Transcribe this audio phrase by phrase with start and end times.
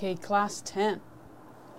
[0.00, 1.00] Okay, class 10.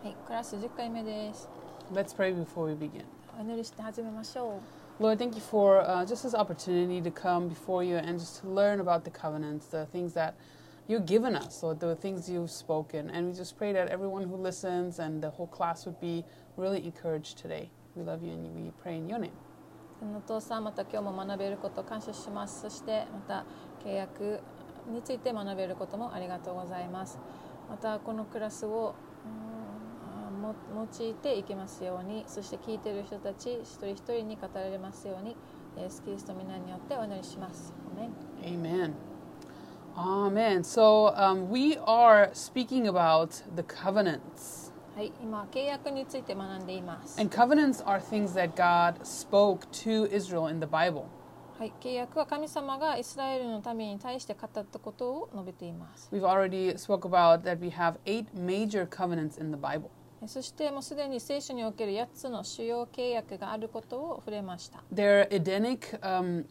[0.03, 1.49] はい、クラス10回目です。
[1.93, 3.03] Let's pray before we begin.
[3.39, 4.59] お祈りして始めましょ
[4.99, 8.49] Lord, thank you for uh, just this opportunity to come before you and just to
[8.49, 10.33] learn about the covenants, the things that
[10.87, 13.11] you've given us, Lord, the things you've spoken.
[13.11, 16.25] And we just pray that everyone who listens and the whole class would be
[16.55, 17.69] really encouraged today.
[17.95, 19.31] We love you and we pray in your name.
[19.31, 19.99] う。
[19.99, 22.61] 天のお父さん、また今日も学べることを感謝します。
[22.61, 23.45] そしてまた
[23.83, 24.39] 契約
[24.87, 27.19] について学べることもありがとうございます。
[27.72, 28.94] またこのクラスを
[30.74, 35.34] 用いていきますように、そして聞いている人たち一人一人に語られますように、
[35.78, 37.72] イエス・キリストの皆によってお祈りします。
[38.44, 38.92] Amen.
[39.96, 40.62] Amen.
[40.62, 44.70] So um, we are speaking about the covenants.
[44.94, 47.18] はい、今契約について学んでいます。
[47.18, 51.04] And covenants are things that God spoke to Israel in the Bible.
[51.61, 56.07] はい、契約は神様がイスラエルの民に対して語ったことを述べています。
[56.11, 59.89] We've already spoke about that we have eight major covenants in the Bible.
[60.21, 64.83] えそしてもうすでに聖書における8つの主要契約があることを触れました。
[64.93, 66.45] They're Edenic, um,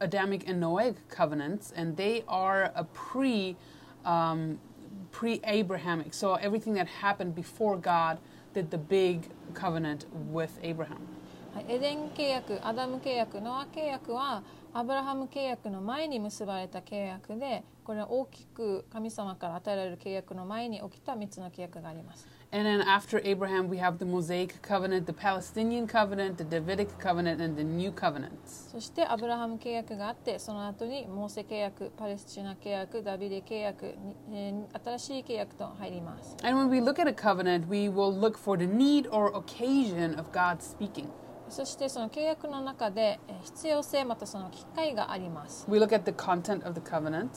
[0.00, 3.56] Adamic and Noahic covenants, and they are a pre,
[4.04, 4.58] um,
[5.12, 6.12] pre-Abrahamic.
[6.12, 8.18] So everything that happened before God
[8.54, 11.06] did the big covenant with Abraham.
[11.57, 14.43] はい、エデン契約、アダム契約、ノア契約は
[14.75, 22.27] アブラハム契約の前に結ばれた契約で、これは大きく神様から与えられる契約の前に起きた3つの契約があります。
[22.51, 27.57] And then after Abraham, we have the Mosaic covenant, the Palestinian covenant, the Davidic covenant, and
[27.57, 28.69] the new covenants.
[28.71, 33.95] そしてアブラハム契約があって、その後にモーセ契約、パレスチナ契約、ダビデ契約、
[34.29, 36.37] にえー新しい契約と入ります。
[36.43, 40.31] And when we look at a covenant, we will look for the need or occasion of
[40.31, 41.07] God speaking.
[41.49, 47.29] そしてその契約の中でえー必要性またその機会があります、We look at the content of the covenant.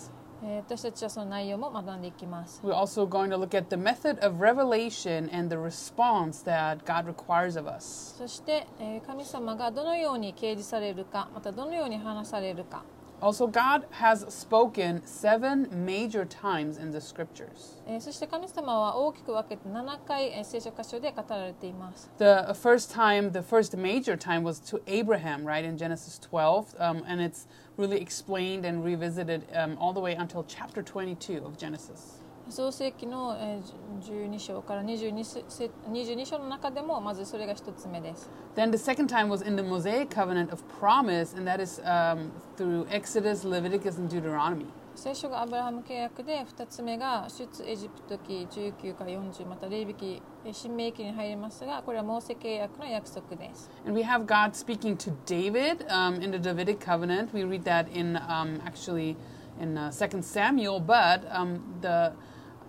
[0.43, 6.79] えー私たちはその内容も学んでいきます We're also going to look at the method of revelation and the response that
[6.85, 8.17] God requires of us.
[8.19, 12.83] そしてえー神様がどのように掲示されるかまたどのように話されるか
[13.22, 17.80] Also, God has spoken seven major times in the scriptures.
[17.88, 26.76] えーそして神様は大きく分けて7回えー聖書箇所で語られています The first time, the first major time was to Abraham, right, in Genesis 12,
[26.78, 27.48] um, and it's
[27.78, 32.19] really explained and revisited um, all the way until chapter 22 of Genesis.
[32.51, 41.47] 創世記のえー12章から 22, せ22章の中でもまずそれが一つ目です Then the second time was in the Mosaic covenant of promise, and
[41.47, 44.67] that is um, through Exodus, Leviticus, and Deuteronomy.
[44.97, 57.33] 聖書がアブラハム契約で2つ目が出エジプト記19から40またレイビ記え新明記に入りますがこれはモーセ契約の約束です And we have God speaking to David um, in the Davidic covenant.
[57.33, 59.17] We read that in um, actually
[59.61, 62.13] in uh, 2 Samuel, but um, the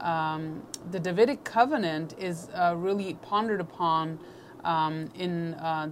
[0.01, 4.19] um, the Davidic covenant is uh, really pondered upon
[4.65, 5.89] um, in uh,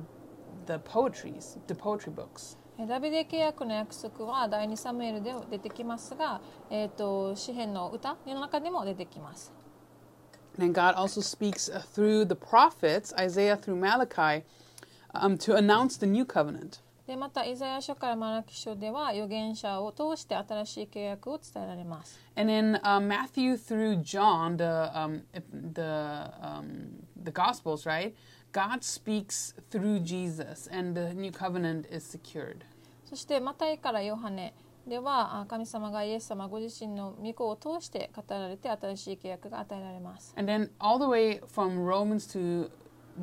[0.67, 2.57] the poetries, the poetry books.
[2.77, 9.53] えダビデ契約の約束は第2サムエルで出てきますが、えー、と詩篇の歌の中でも出てきます
[10.59, 14.45] And God also speaks uh, through the prophets, Isaiah through Malachi,
[15.13, 16.81] um, to announce the new covenant.
[17.10, 25.24] でまたイザヤ書からマラキ書では預言者を通して新しい契約を伝えられます And in uh, Matthew through John, the um,
[25.74, 28.14] the um, the Gospels, right?
[28.52, 32.58] God speaks through Jesus, and the new covenant is secured.
[33.06, 34.54] そしてマタイからヨハネ
[34.88, 42.70] ではあ神様がイエス様ご自身の御子を通して語られて新しい契約が与えられます And then all the way from Romans to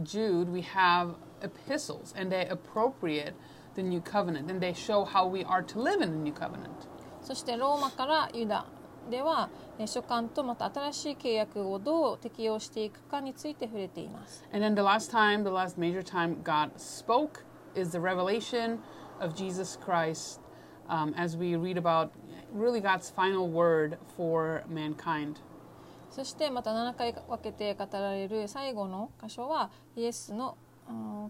[0.02, 3.34] Jude, we have epistles, and they appropriate
[3.76, 6.88] the new covenant, and they show how we are to live in the new covenant.
[7.22, 8.66] そしてローマからユダ
[9.10, 9.48] では
[9.78, 17.44] え書簡とまた新しい契約をどう適用していくかについて触れています And then the last time, the last major time God spoke
[17.74, 18.78] is the revelation
[19.20, 20.40] of Jesus Christ
[20.88, 22.10] um, as we read about
[22.52, 25.36] really God's final word for mankind.
[26.10, 30.65] そしてまた7回分けて語られる最後の箇所はイエスのうん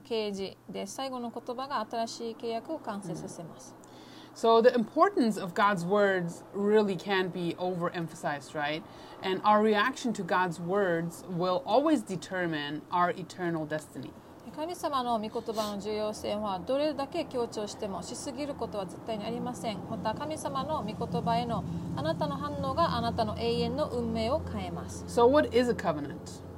[0.04, 3.74] 啓示で最後の言葉が新しい契約を完成させます
[4.34, 8.82] So the importance of God's words really can be overemphasized, right?
[9.22, 14.12] And our reaction to God's words will always determine our eternal destiny.
[14.54, 21.62] 神様の御言葉の重要性はどれだけ強調してもしすぎることは絶対にありませんまた神様の御言葉への
[21.94, 26.16] あなたの反応があなたの永遠の運命を変えます So what is a covenant?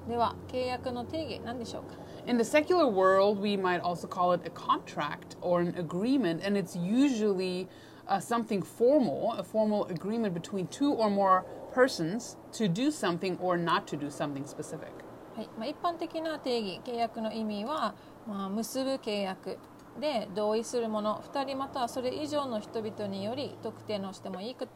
[0.08, 6.41] では契約の定義何でしょうか In the secular world, we might also call it a contract or an agreement,
[6.43, 7.67] and it's usually
[8.07, 13.57] uh, something formal, a formal agreement between two or more persons to do something or
[13.57, 14.91] not to do something specific.
[15.35, 17.95] はいまあ、一般的な定義契約の意味は、
[18.27, 19.57] まあ、結ぶ契約
[19.99, 24.67] で同意するもの2人またはそれ以上の人々により特定のしてもいいこ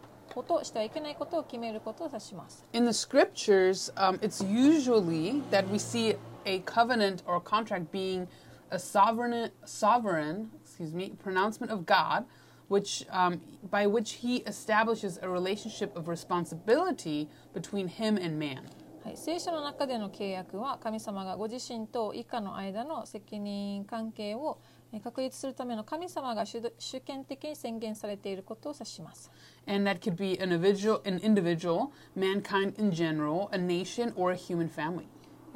[0.43, 2.65] としてはいけないことを決めることを指します。
[2.73, 8.27] In the scriptures, um, it's usually that we see a covenant or contract being
[8.71, 12.25] a sovereign, sovereign, excuse me, pronouncement of God,
[12.67, 18.63] which um, by which He establishes a relationship of responsibility between Him and man.
[19.03, 24.59] はい、聖書の中での契約は神様がご自身と以下の間の責任関係を
[24.91, 29.31] えー確立するための神様が主導主権的に宣言されていることを指します。
[29.65, 34.35] And that could be an individual, an individual, mankind in general, a nation, or a
[34.35, 35.07] human family.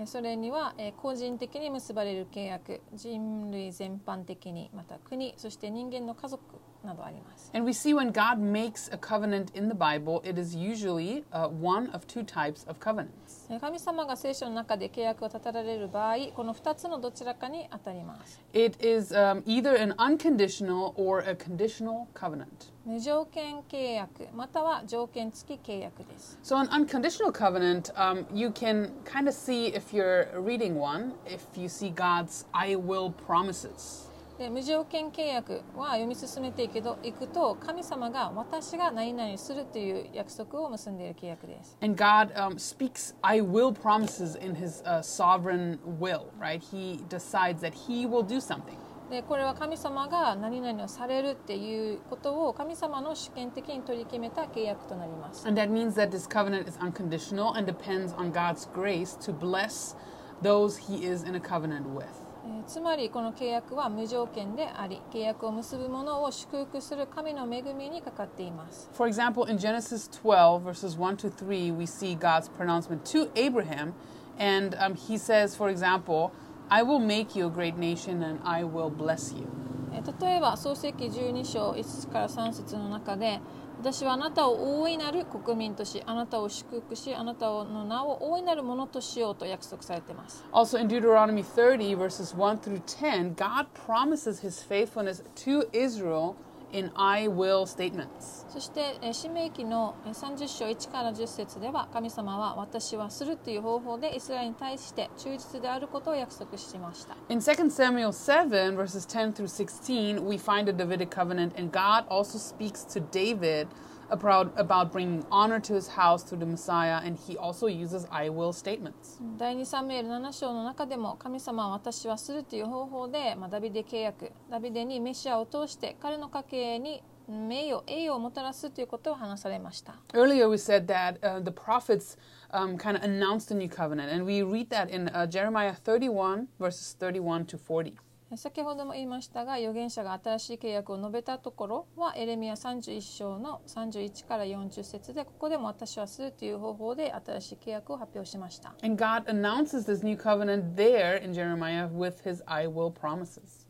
[0.04, 6.42] それには個人的に結ばれる契約人類全般的にまた国そして人間の家族
[6.85, 7.51] などあります。
[7.53, 11.49] And we see when God makes a covenant in the Bible, it is usually uh,
[11.49, 13.47] one of two types of covenants.
[13.49, 18.39] えー神様が聖書の中で契約を立てられる場合この2つのどちらかに当たります。
[18.53, 22.45] It is um, either an unconditional or a conditional covenant.
[22.85, 26.39] 無条件契約または条件付き契約です。
[26.43, 31.41] So, an unconditional covenant, um, you can kind of see if you're reading one, if
[31.55, 34.04] you see God's I will promises.
[34.38, 41.76] で無条件契約は読み進めていくといくと神様が私が何々するという約束を結んでいる契約です。
[41.80, 46.62] And God um, speaks I will promises in his uh, sovereign will, right?
[46.62, 48.76] He decides that he will do something.
[49.10, 55.48] でこれは神様が何々をされるっていうことを神様の主権的に取り決めた契約となります。
[55.48, 59.96] And that means that this covenant is unconditional and depends on God's grace to bless
[60.42, 62.25] those he is in a covenant with.
[62.46, 68.88] えーつまりこの契約は無条件であり契約を結ぶ者を祝福する神の恵みにかかっています。
[68.94, 73.92] For example, in Genesis 12, verses 1 to 3, we see God's pronouncement to Abraham.
[74.38, 76.32] And um, he says, for example,
[76.68, 79.46] I will make you a great nation and I will bless you.
[79.92, 83.40] えー例えば創世記12章1節から3節の中で
[83.78, 96.34] 私はあなたを大いなる国民としあなたを祝福しあなたの名を大いなるものとしようと約束されています Also in Deuteronomy 30, verses 1 through 10, God promises his faithfulness to Israel
[96.72, 98.44] in I will statements.
[98.48, 111.70] そしてえー使命記のえー30章1から10節では神様は私はするという方法でイスラエルに対して忠実であることを約束しました In 2 Samuel 7, verses 10 through 16, we find a Davidic covenant, and
[111.70, 113.68] God also speaks to David
[114.11, 118.29] about, about bringing honor to his house through the Messiah, and he also uses I
[118.29, 119.19] will statements.
[119.37, 132.17] 第2サムエル7章の中でも神様は私はするという方法で、まあ、ダビデ契約ダビデにメシアを通して彼の家系に名誉栄誉をもたらすということを話されました Earlier, we said that uh, the prophets
[132.51, 136.47] um, kind of announced the new covenant, and we read that in uh, Jeremiah 31,
[136.59, 137.97] verses 31 to 40.
[138.34, 153.66] 先ほども言いましたが預言者が新しい契約を述べたところはエレミア31章の31から40節でここでも私はするという方法で新しい契約を発表しました、And God announces this new covenant there in Jeremiah with his I will promises.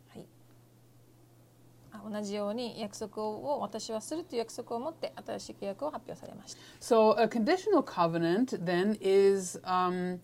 [2.08, 6.60] 同じように約束を私はするという約束を持って新しい契約を発表されました。
[6.80, 10.20] So a conditional covenant then is um,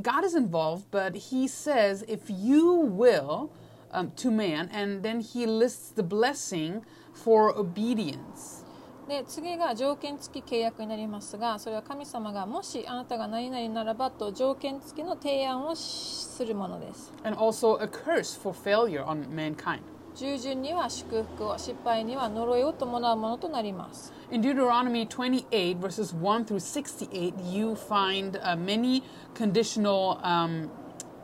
[0.00, 3.50] God is involved, but He says, if you will,
[3.92, 8.64] um, to man, and then He lists the blessing for obedience.
[9.08, 19.80] で次が条件付き契約になりますがそれは神様がもしあなたが何々ならばと条件付きの提案をしするものです And also a curse for failure on mankind.
[20.18, 29.02] 従順には祝福を失敗には呪いを伴うものとなります In Deuteronomy 28, verses 1 through 68, you find uh, many
[29.34, 30.68] conditional um,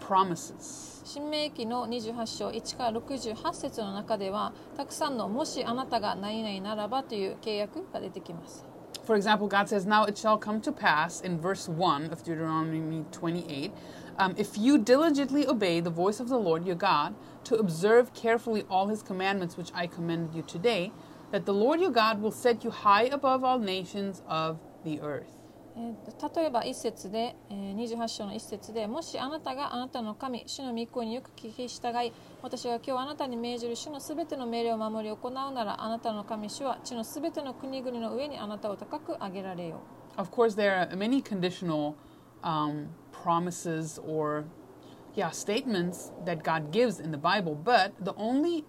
[0.00, 0.90] promises.
[1.04, 8.64] 新明記の28章1から68節の中ではたくさんのもしあなたが何々ならばという契約が出てきます
[9.06, 13.04] For example, God says, Now it shall come to pass in verse 1 of Deuteronomy
[13.10, 13.72] 28
[14.20, 17.14] um, if you diligently obey the voice of the Lord your God,
[17.44, 20.92] to observe carefully all his commandments which I command you today,
[21.32, 25.40] that the Lord your God will set you high above all nations of the earth.
[25.76, 32.12] えー例えば一節で、えー28章の一節でもしあなたがあなたの神主の御子によく聞き従い
[32.42, 39.80] 私が今日あなたに命じる主のすべての命令を守り行うならあなたの神主は地のすべての国々の上にあなたを高く上げられよ
[40.16, 41.94] Of course, there are many conditional
[42.42, 44.44] um, promises or,
[45.15, 48.65] yeah, statements that God gives in the Bible, but the only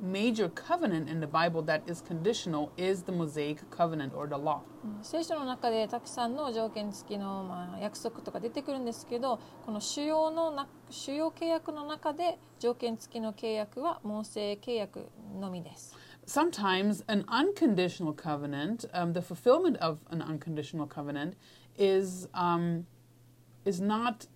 [0.00, 4.62] major covenant in the Bible that is conditional is the Mosaic covenant or the law.
[4.84, 15.08] うん聖書の中でたくさんの条件付きの、まあ、約束とか出てくるんですけどこの主要のな主要契約の中で条件付きの契約はモーセ契約
[15.38, 15.96] のみです。
[16.26, 21.34] Sometimes an unconditional covenant, um, the fulfillment of an unconditional covenant,
[21.76, 22.86] is um,
[23.64, 24.26] is not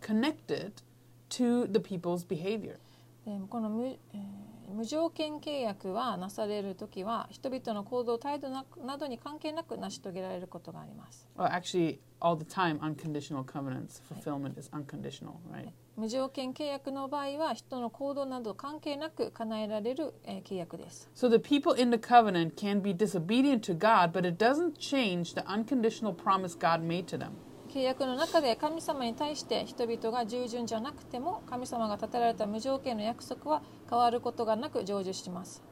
[0.00, 0.82] connected
[1.30, 2.76] to the people's behavior.
[3.24, 11.26] でこの無,、えー無条件契約はなされる時は人々の行動態度ななどに関係なく成し遂げられることがあります。
[11.36, 15.68] Well, actually, all the time, unconditional covenants fulfillment is unconditional, right?
[15.96, 21.08] 無条件契約の場合は人の行動など関係なく叶えられる、えー契約です。
[21.14, 25.42] So the people in the covenant can be disobedient to God, but it doesn't change the
[25.46, 27.30] unconditional promise God made to them.
[27.76, 35.62] 契約の中で神様に対して人々が従順じゃなくても神様が立てられた無条件の約束は変わることがなく成就します。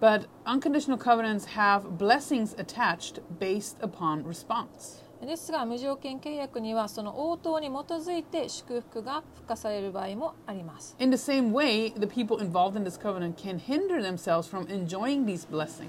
[0.00, 5.04] But unconditional covenants have blessings attached based upon response.
[5.24, 10.96] ですが無条件契約にはその応答に基づいて祝福が付加される場合もあります。
[10.98, 15.46] In the same way, the people involved in this covenant can hinder themselves from enjoying these
[15.48, 15.86] blessings.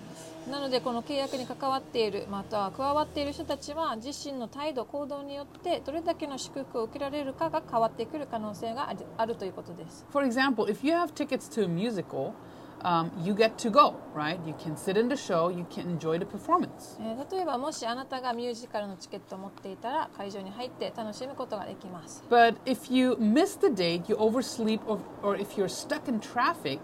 [0.50, 10.06] なのでこの契約に関わっているまたは加わっている人たちは自身の態度行動によってどれだけの祝福を受けられるかが変わってくる可能性があるあるということです。
[10.12, 12.34] For example, if you have tickets to a musical,
[12.82, 14.38] um, you get to go, right?
[14.46, 17.00] You can sit in the show, you can enjoy the performance.
[17.00, 22.22] えー例えばもしあなたがミュージカルのチケットを持っていたら会場に入って楽しむことができます。
[22.30, 26.80] But if you miss the date, you oversleep, or, or if you're stuck in traffic,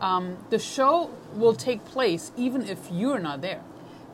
[0.00, 3.60] um, the show will take place even if you're not there.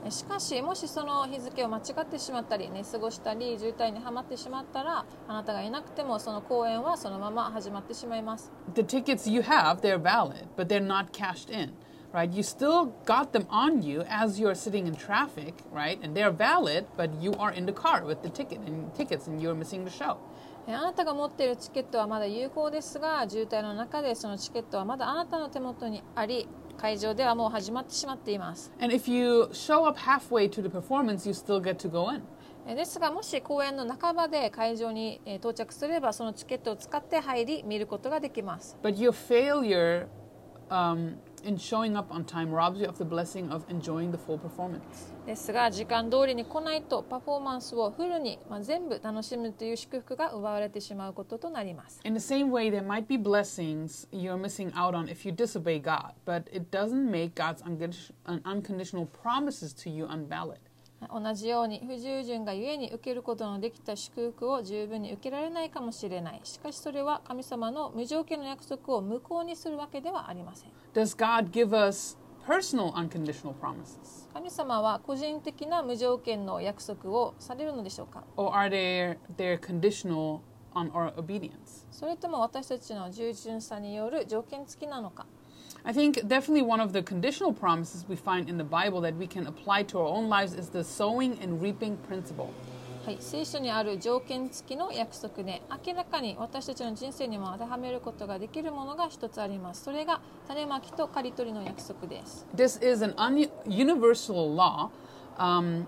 [0.04, 11.72] えしかしもしその日付を間違ってしまったり寝過ごしたり渋滞にはまってしまったらあなたがいなくてもその公演はそのまま始まってしまいます The tickets you have, they're valid, but they're not cashed in,
[12.12, 12.30] right?
[12.30, 15.98] You still got them on you as you're sitting in traffic, right?
[16.00, 19.42] And they're valid, but you are in the car with the ticket and tickets and
[19.42, 20.18] you're missing the show.
[20.67, 32.11] えあなたが持っているチケットはまだ有効ですが渋滞の中でそのチケットはまだあなたの手元にあり会場ではもう始まってしまっています And if you show up halfway to the performance, you still get to go
[32.11, 32.23] in.
[32.65, 40.07] えですがもし公演の半ばで会場にえ到着すればそのチケットを使って入り見ることができます But your failure
[40.69, 44.38] um, in showing up on time robs you of the blessing of enjoying the full
[44.38, 44.80] performance.
[45.26, 55.32] ですが時間通りに来ないとパフォーマンスをフルに、まあ、全部楽しむという祝福が奪われてしまうこととなります In the same way, there might be blessings you're missing out on if you
[55.34, 60.58] disobey God, but it doesn't make God's uncondi- un- unconditional promises to you unvalid.
[61.11, 72.17] 同じように不従順がゆえに受けることのできた祝福を十分に受けられないかもしれないしかしそれは神様の無条件の約束を無効にするわけではありません Does God give us
[72.47, 74.27] personal unconditional promises?
[74.33, 80.39] 神様は個人的な無条件の約束をされるのでしょうか？Or are they they're conditional
[80.73, 81.85] on our obedience?
[81.91, 85.25] それとも私たちの従順さによる条件付きなのか？
[85.84, 89.46] I think definitely one of the conditional promises we find in the Bible that we can
[89.46, 92.52] apply to our own lives is the sowing and reaping principle.
[93.06, 104.90] はい、聖書にある条件付きの約束で明らかに私たちの人生にも当てはめることができるものが一つありますそれが種まきと刈り取りの約束です This is an un- universal law.
[105.38, 105.86] Um,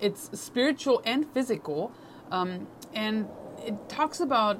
[0.00, 1.90] it's spiritual and physical,
[2.30, 3.26] um, and
[3.66, 4.56] it talks about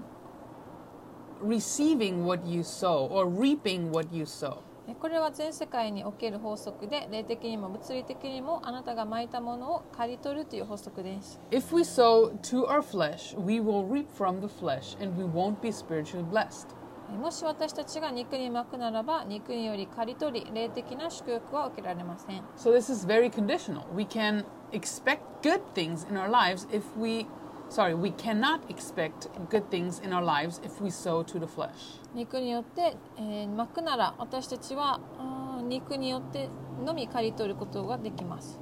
[1.41, 4.59] receiving what you sow or reaping what you sow.
[4.90, 15.28] えこれは全世界における法則で霊的にも物理的にもあなたがまいたものを刈り取るという法則です If we sow to our flesh, we will reap from the flesh, and we
[15.28, 16.68] won't be spiritually blessed.
[17.14, 23.84] えもし私たちが肉に巻くならば肉により刈り取り霊的な祝福は受けられません So this is very conditional.
[23.96, 27.26] We can expect good things in our lives if we,
[27.69, 32.01] sorry, we cannot expect good things in our lives if we sow to the flesh.
[32.15, 36.49] 肉によって、えー巻くなら私たちはあー肉によって
[36.85, 38.59] のみ刈り取ることができます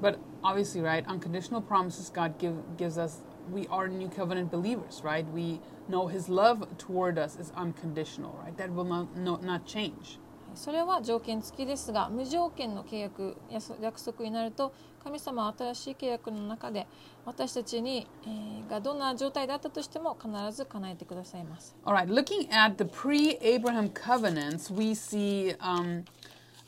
[0.00, 3.22] But obviously, right, unconditional promises God give, gives us.
[3.52, 5.26] We are new covenant believers, right?
[5.32, 8.56] We know His love toward us is unconditional, right?
[8.56, 10.18] That will not, no, not change.
[10.54, 14.72] それは条件付きですが無条件の契約やそ約束になると
[15.02, 16.86] 神様は新しい契約の中で
[17.24, 26.04] 私たちに、えーがどんな状態であったとしても必ず叶えてくださいます All right, looking at the pre Abraham covenants, we see um,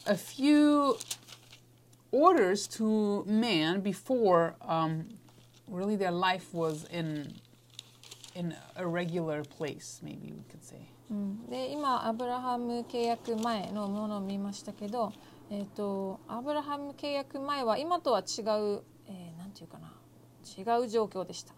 [0.06, 0.96] a few
[2.12, 5.06] orders to man before um,
[5.70, 7.34] really their life was in
[8.34, 10.89] in a regular place, maybe we could say.
[11.11, 15.11] うん、で今アブラハム契約前のものを見ましたけど、
[15.49, 19.91] えー、とアブラハム契約前は今とは違う、えーなんていうかな
[20.57, 21.53] 違う状況でした。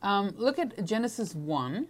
[0.00, 1.86] Um, look at Genesis 1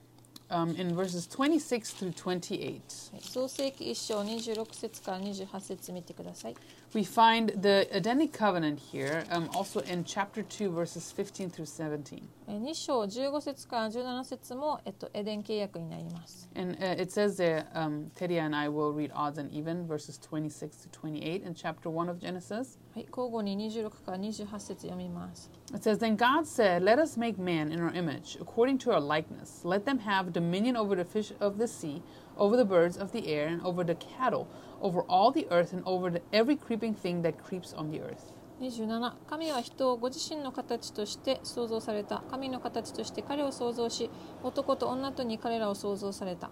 [0.50, 2.80] um, in verses 26 through 28.
[3.20, 6.56] 創世記1章26節から28節見てください。
[6.93, 12.21] We find the Edenic covenant here um, also in chapter 2, verses 15 through 17.
[12.45, 16.47] えー2章15節から17節も、えっと、エデン契約になります。
[16.55, 20.19] And uh, it says there, um, Teria and I will read odds and even, verses
[20.19, 22.77] 26 to 28 in chapter 1 of Genesis.
[22.93, 25.49] はい、交互に26から28節読みます。
[25.73, 29.01] It says, Then God said, Let us make man in our image, according to our
[29.01, 29.65] likeness.
[29.65, 32.03] Let them have dominion over the fish of the sea,
[32.37, 34.47] over the birds of the air, and over the cattle,
[34.81, 38.33] over all the earth, and over the, every creeping thing that creeps on the earth.
[38.61, 44.09] 27神は人をご自身の形として創造された神の形として彼を創造し
[44.43, 46.49] 男と女とに彼らを創造された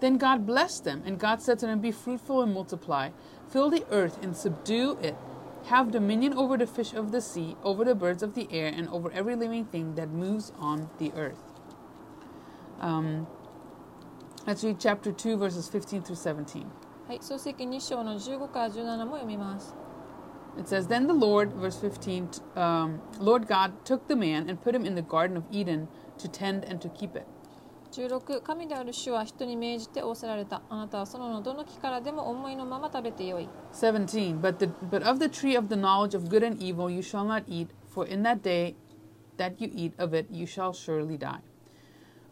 [0.00, 3.10] Then God blessed them, and God said to them, Be fruitful and multiply,
[3.48, 5.14] fill the earth and subdue it.
[5.66, 8.88] Have dominion over the fish of the sea, over the birds of the air, and
[8.90, 11.40] over every living thing that moves on the earth.
[12.80, 13.26] Um,
[14.46, 16.70] let's read chapter 2, verses 15 through 17.
[17.08, 19.74] はい創世記2章の15から17も読みます
[20.56, 24.62] It says, Then the Lord, verse 15, t- um, Lord God took the man and
[24.62, 25.88] put him in the Garden of Eden
[26.18, 27.26] to tend and to keep it.
[27.94, 37.02] 16神である主は人に命じて仰せられたあなたはそのどの木からでも思いのまま食べてよい17 but the but of the tree of the knowledge of good and evil you
[37.02, 38.74] shall not eat for in that day
[39.36, 41.38] that you eat of it you shall surely die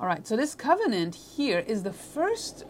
[0.00, 2.64] all right so this covenant here is the first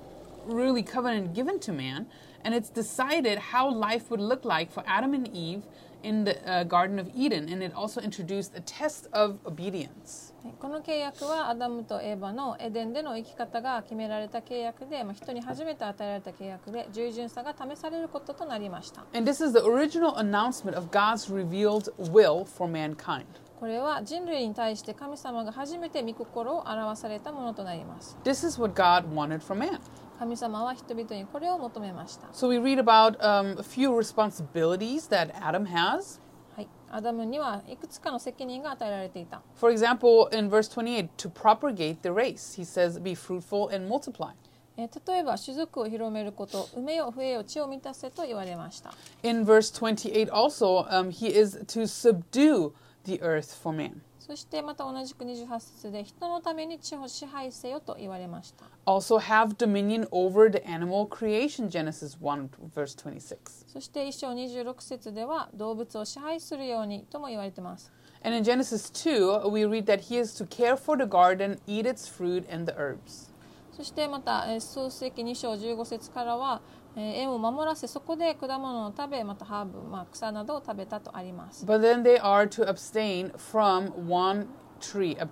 [0.47, 2.07] really covenant given to man
[2.45, 5.63] and it's decided how life would look like for adam and eve
[6.03, 19.05] in the uh, garden of eden and it also introduced a test of obedience はいこの契約はアダムとエヴァのエデンでの生き方が決められた契約で、まあ、人に初めて与えられた契約で従順さが試されることとなりました
[19.15, 23.25] and this is the original announcement of god's revealed will for mankind
[23.61, 29.79] これは人類に対して神様が初めて御心を表されたものとなります this is what god wanted for man
[30.18, 36.20] 神様は人々にこれを求めました、So we read about um, a few responsibilities that Adam has.
[36.56, 43.88] はい、アダムにはいくつかの責任が与えられていた For example, in verse 28, to propagate the race, he says, be fruitful and
[43.88, 44.32] multiply.
[44.76, 52.74] えー例えば種族を広めること埋めよ増えよ地を満たせと言われました In verse 28, also, um, he is to subdue
[53.06, 54.02] the earth for man.
[54.28, 63.38] そしてまた同じく28節で人のために地を支配せよと言われました Also, have dominion over the animal creation, Genesis 1, verse 26.
[63.68, 67.92] そして一章26節では動物を支配するようにとも言われています
[68.24, 71.86] And in Genesis 2, we read that he is to care for the garden, eat
[71.86, 73.32] its fruit, and the herbs.
[73.72, 84.48] そしてまた、えー創世記2章15節からは、えー園を守らせそこで果物を食べまたハーブ、まあ、草などを食べたとあります But then they are to abstain from one
[84.80, 85.28] tree, uh,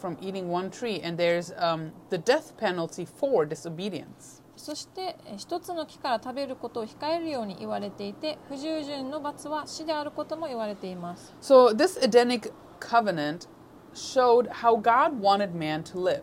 [0.00, 4.40] from eating one tree, and there's um, the death penalty for disobedience.
[4.56, 13.46] そしてえー一つの木から食べることを控えるように言われていて不従順の罰は死であることも言われています So this Edenic covenant
[13.94, 16.22] showed how God wanted man to live.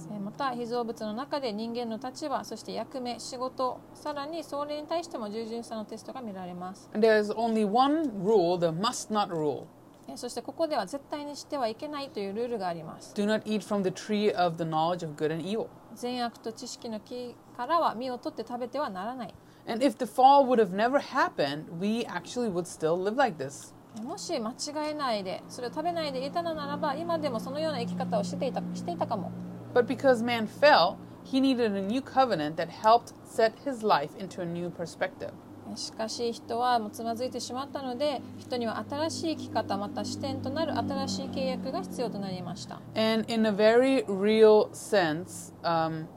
[0.41, 9.65] た被造物の中で人間の立場そして役目仕事さらにそれに対しても従順さのテストが見られます And there's only one rule, the must not rule.
[10.07, 15.67] えーそしてここでは絶対にしてはいけないというルールがあります Do not eat from the tree of the knowledge of good and evil.
[15.93, 19.33] 善悪と知識の木からは実を取って食べてはならない
[19.67, 23.75] And if the fall would have never happened, we actually would still live like this.
[23.95, 29.31] えーもし間違えないでそれを食べないでいたのならば今でもそのような生き方をしていたしていたかも
[29.73, 34.41] But because man fell, he needed a new covenant that helped set his life into
[34.41, 35.31] a new perspective.
[35.69, 46.07] えーしかし人はもうつまずいてしまったので人には新しい生き方また視点となる新しい契約が必要となりました And in a very real sense, um,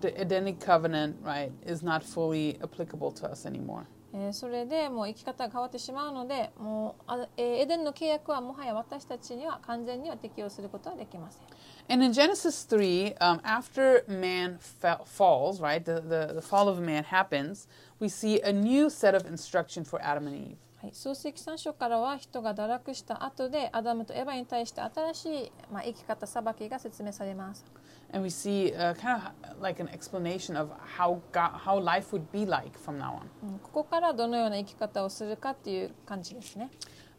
[0.00, 3.84] the Edenic covenant, right, is not fully applicable to us anymore.
[4.12, 11.42] えーそれでもう生き方が変わってしまうのでもうあ、えーエデンの契約はもはや私たちには完全には適用することはできません
[11.89, 16.79] And in Genesis 3, um, after man fa- falls, right, the, the, the fall of
[16.79, 17.67] man happens,
[17.99, 20.57] we see a new set of instruction for Adam and Eve.
[20.81, 27.65] はい、創世記3章からは人が堕落した後でアダムとエヴァに対して新しい、まあ、生き方裁きが説明されます。
[28.13, 32.31] And we see uh, kind of like an explanation of how God, how life would
[32.31, 33.21] be like from now on.
[33.43, 36.69] うんここからどのような生き方をするかっていう感じですね。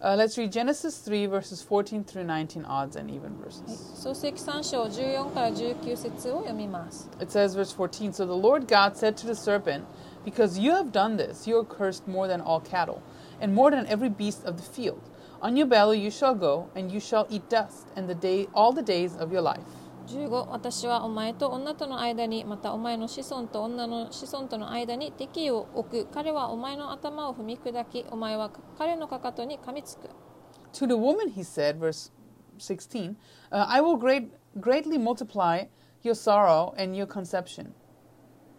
[0.00, 3.94] Uh, let's read Genesis 3, verses 14 through 19, odds and even はい verses.
[3.96, 7.08] 創世記3章14から19節を読みます。
[7.18, 9.84] It says, verse 14 So the Lord God said to the serpent,
[10.24, 13.00] Because you have done this, you are cursed more than all cattle,
[13.40, 15.00] and more than every beast of the field.
[15.40, 18.72] On your belly you shall go, and you shall eat dust, and the day all
[18.72, 19.64] the days of your life.
[20.07, 30.09] 15私はお前と女との間にまたお前の子孫と女の子孫との間に敵意を置く彼はお前の頭を踏み砕きお前は彼のかかとに噛みつく
[30.73, 32.11] To the woman he said, verse
[32.57, 33.17] 16,
[33.51, 35.65] uh, I will great, greatly multiply
[36.01, 37.73] your sorrow and your conception.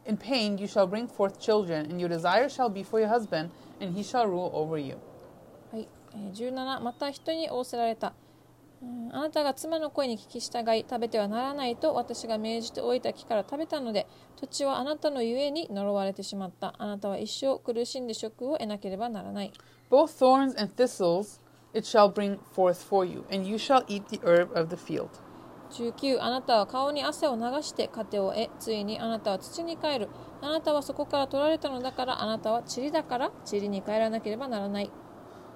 [0.04, 3.50] In pain you shall bring forth children, and your desire shall be for your husband,
[3.80, 4.96] and he shall rule over you.
[5.72, 8.12] はい、えー17また人に仰せられた、
[8.82, 16.74] うんあなたが妻の声に聞き従い食べてはならないと私が命じておいた木から食べたので土地はあなたのゆえに呪われてしまった。
[16.78, 19.52] あなたは一生苦しんで食を得なければならない。
[19.88, 21.40] Both thorns and thistles
[21.72, 25.08] it shall bring forth for you, and you shall eat the herb of the field.
[25.70, 30.08] 19あなたは顔に汗を流して糧を得ついにあなたは土に帰る。
[30.40, 34.90] あなたはそこから取られたのだからあなたは塵だから塵に帰らなければならない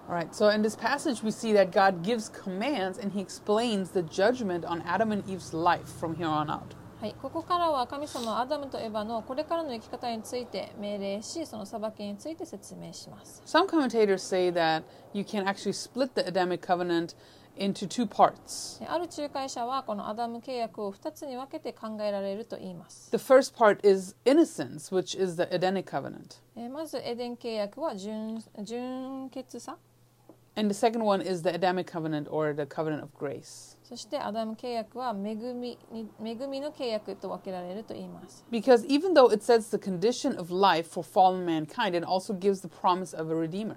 [0.10, 3.92] All right, so in this passage, we see that God gives commands and he explains
[3.92, 6.76] the judgment on Adam and Eve's life from here on out.
[7.00, 17.16] はい、ここからは神様はアダムとエヴァのこれからの生き方について命令しその裁きについて説明します Some commentators say that you can actually split the Adamic covenant
[17.58, 18.80] into two parts.
[18.80, 26.40] である仲介者はこのアダム契約を2つに分けて考えられると言います、 The first part is innocence, which is the Edenic covenant.
[26.56, 29.78] えーまずエデン契約は純純潔さ
[30.56, 33.78] And the second one is the Adamic covenant or the covenant of grace.
[33.84, 42.34] そしてアダム契約は恵みに恵みの契約と分けられると言います Because even though it sets the condition of life for fallen mankind, it also
[42.34, 43.76] gives the promise of a redeemer.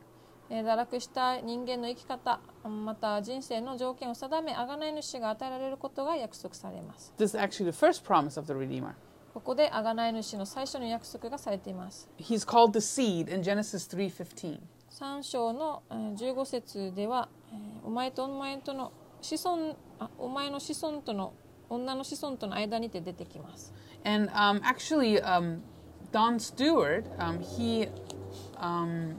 [0.50, 2.38] えー堕落した人間の生き方
[2.68, 8.92] また人生の条件を定め贖い主が与えられることが約束されます This is actually the first promise of the redeemer.
[9.32, 14.58] ここで贖い主の最初の約束がされています He's called the seed in Genesis 3:15.
[14.99, 21.33] 3章のえー15節では、えーお前とお前との子孫あお前の子孫との
[21.69, 25.61] 女の子孫との間にて出てきます And um, actually, um,
[26.11, 27.87] Don Stewart, um, he,
[28.57, 29.15] um,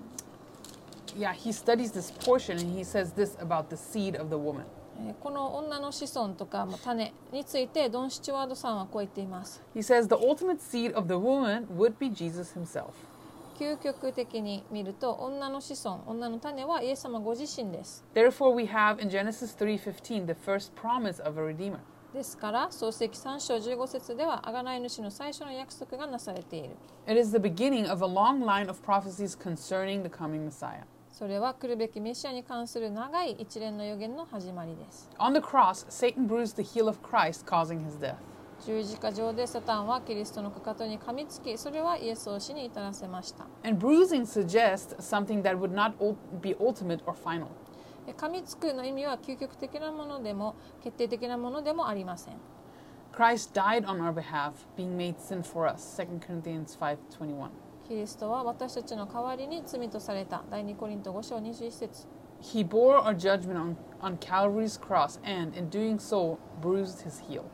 [1.17, 4.65] yeah, he studies this portion and he says this about the seed of the woman.
[5.03, 12.91] えーこの女の子孫とかまあ種についてドン・スチュワードさんはこう言っています He says the ultimate seed of the woman would be Jesus himself.
[13.61, 21.77] 究極的に見ると女の子孫女の種はイエス様ご自身です Therefore, we have in Genesis 3:15 the first promise of a redeemer.
[22.15, 26.71] ですから創世記3章15節では贖い主の最初の約束がなされている
[27.07, 30.85] It is the beginning of a long line of prophecies concerning the coming Messiah.
[31.13, 38.17] それは来るべきメシアに関する長い一連の予言の始まりです On the cross, Satan bruised the heel of Christ, causing his death.
[38.65, 45.93] 十字架上でサタンはキリストのかかとに噛みつきそれはイエスを死に至らせました And bruising suggests something that would not
[46.41, 47.47] be ultimate or final.
[48.07, 52.35] え噛みつくの意味は究極的なものでも決定的なものでもありません
[53.13, 56.01] Christ died on our behalf, being made sin for us.
[56.01, 57.49] 2 Corinthians 5:21.
[57.89, 62.07] キリストは私たちの代わりに罪とされた第2コリント5章21節
[62.41, 67.45] He bore our judgment on, on Calvary's cross and in doing so bruised his heel.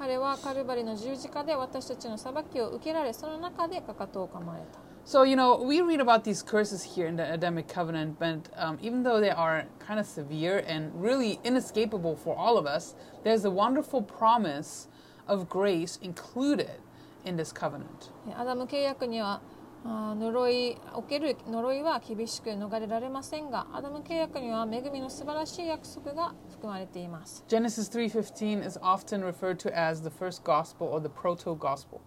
[0.00, 8.48] 彼はカルバリの十字架で私たちの裁きを受けられその中でかかとを噛まれた So, you know, we read about these curses here in the Adamic covenant, but
[8.56, 12.94] um, even though they are kind of severe and really inescapable for all of us,
[13.24, 14.88] there's a wonderful promise
[15.26, 16.80] of grace included
[17.24, 18.10] in this covenant.
[18.28, 19.40] えアダム契約には
[19.84, 31.99] 呪いおける呪いは厳しく逃れられませんがアダム契約には恵みの素晴らしい約束が含まれています Genesis 3:15 is often referred to as the first gospel or the proto-gospel.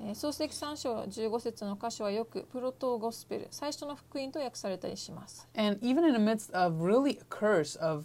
[0.00, 8.04] えー創世記3章15節の箇所はよくプロトゴスペル最初の福音と訳されたりします And even in the midst of really a curse of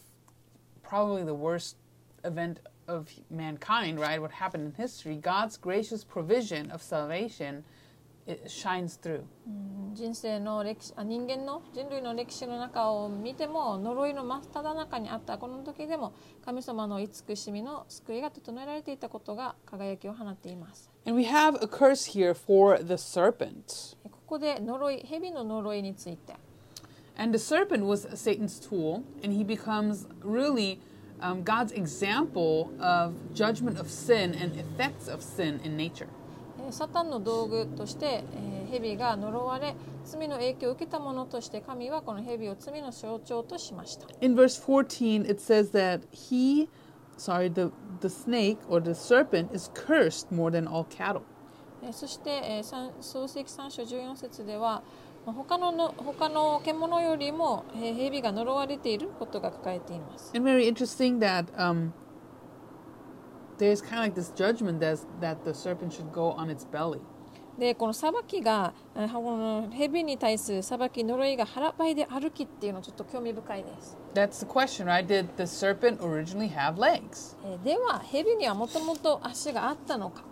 [0.83, 1.77] probably the worst
[2.23, 4.19] event of mankind, right?
[4.19, 7.63] What happened in history, God's gracious provision of salvation
[8.26, 9.22] it shines through.
[9.46, 16.12] うん人生の歴史あ人間の人類の歴史の中を見ても呪いの真っ只中にあったこの時でも
[16.44, 23.96] 神様の慈しみの救いが整えられていたことが輝きを放っています And we have a curse here for the serpent.
[24.04, 26.34] えここで呪い蛇の呪いについて
[27.16, 30.80] And the serpent was Satan's tool, and he becomes really
[31.20, 36.08] um, God's example of judgment of sin and effects of sin in nature.
[36.64, 44.08] えーサタンの道具として、えー蛇が呪われ罪の影響を受けたものとして神はこの蛇を罪の象徴としました。
[44.20, 46.68] In verse 14, it says that he,
[47.16, 51.22] sorry, the, the snake or the serpent is cursed more than all cattle.
[51.84, 54.82] えーそして、えー三創世記3章14節では
[55.24, 60.32] まあ他のの他の獣よりも、えー蛇が呪われていることが書かれています。
[60.34, 61.92] And very interesting that um,
[63.57, 66.99] there's kind of like this judgment that's, that the serpent should go on its belly.
[67.57, 73.97] でこの裁きがえーこの蛇に対する裁き呪いが腹ばいで歩きっていうのはちょっと興味深いです。
[74.13, 75.05] That's the question, right?
[75.05, 77.35] Did the serpent originally have legs?
[77.43, 80.23] えーでは蛇にはもともと足があったのか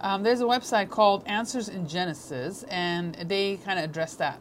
[0.00, 4.38] Um, there's a website called Answers in Genesis, and they kind of address that.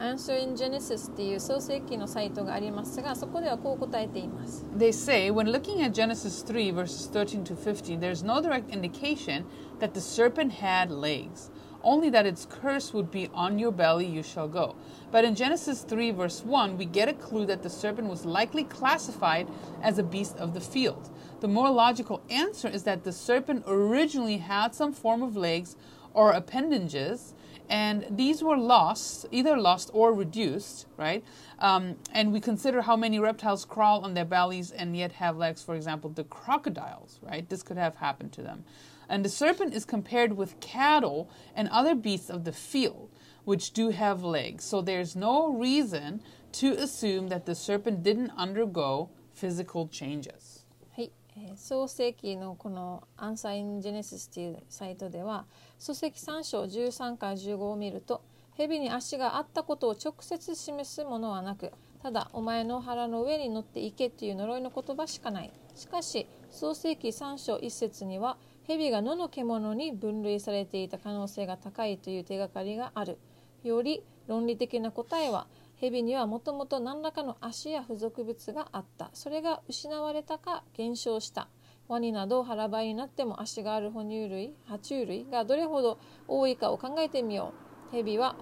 [0.00, 4.66] Answer in Genesis っていう創世記のサイトがありますがそこではこう答えています。
[4.76, 9.44] They say when looking at Genesis 3, verses 13 to 15, there's no direct indication
[9.80, 11.50] that the serpent had legs,
[11.82, 14.74] only that its curse would be on your belly you shall go.
[15.10, 18.64] But in Genesis 3, verse 1, we get a clue that the serpent was likely
[18.64, 19.48] classified
[19.82, 21.08] as a beast of the field.
[21.40, 25.76] The more logical answer is that the serpent originally had some form of legs
[26.12, 27.32] or appendages
[27.70, 31.24] and these were lost, either lost or reduced, right?
[31.58, 35.62] Um, and we consider how many reptiles crawl on their bellies and yet have legs.
[35.62, 37.48] For example, the crocodiles, right?
[37.48, 38.64] This could have happened to them.
[39.08, 43.10] And the serpent is compared with cattle and other beasts of the field,
[43.44, 44.64] which do have legs.
[44.64, 50.64] So there's no reason to assume that the serpent didn't undergo physical changes.
[50.96, 55.44] はい、えー創世記のこの「アンサー・イン・ジェネシス」っていうサイトでは
[55.81, 58.21] 創世記3章13から15を見ると
[58.53, 61.71] 蛇に足があったことを直接示すものはなく
[62.03, 65.51] ただお前の腹の上に乗っていけという呪いの言葉しかない。
[65.75, 73.17] しかし創世記3章1節には蛇が野の獣に分類されていた可能性が高いという手がかりがある。
[73.63, 79.09] より論理的な答えは蛇にはもともと何らかの足や付属物があった。
[79.13, 81.47] それが失われたか減少した。
[81.91, 87.53] ワニなど腹ばいになっても足がある哺乳類爬虫類がどれほど多いかを考えてみよ
[87.91, 88.37] う蛇は、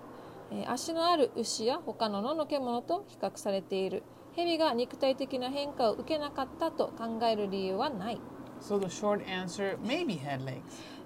[0.51, 4.03] えー足のある牛や他の野の獣と比較されている
[4.35, 8.21] 蛇が肉体的な変化を受けなかったと考える理由はない、
[8.61, 10.61] So the short answer maybe had legs.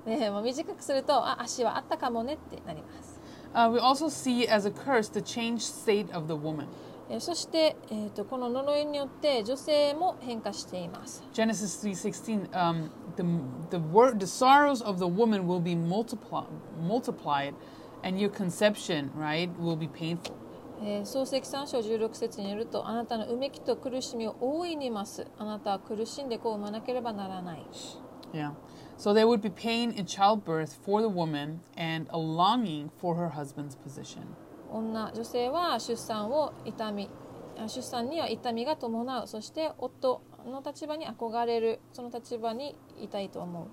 [0.05, 3.21] ねまあ短くするとあ足はあったかもねってなります
[3.53, 6.65] Uh, we also see as a curse the changed state of the woman.
[7.09, 13.23] えーそして、えー、とこの呪いによって女性も変化しています Genesis 3:16 um, the
[13.71, 16.45] the word the sorrows of the woman will be multiply,
[16.81, 17.53] multiplied
[18.03, 20.33] and your conception right will be painful.
[20.81, 27.65] えー創世記3章16節によるとあなたのうめきと苦しみを大いに増すあなたは苦しんで子を産まなければならない
[28.33, 28.53] Yeah.
[28.97, 33.29] So there would be pain in childbirth for the woman and a longing for her
[33.29, 34.35] husband's position.
[34.73, 37.09] 女女性は出産を痛み
[37.57, 43.67] あ出産には痛みが伴うそして夫の立場に憧れるその立場にいたいと思う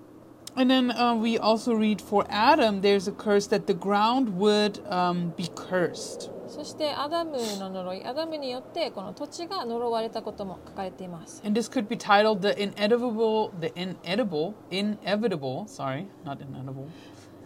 [0.53, 4.85] And then uh, we also read for Adam, there's a curse that the ground would
[4.89, 6.29] um, be cursed.
[6.49, 16.89] そしてアダムの呪いアダムによってこの土地が呪われたことも書かれています And this could be titled the inedible, the inedible, inevitable, sorry, not inedible,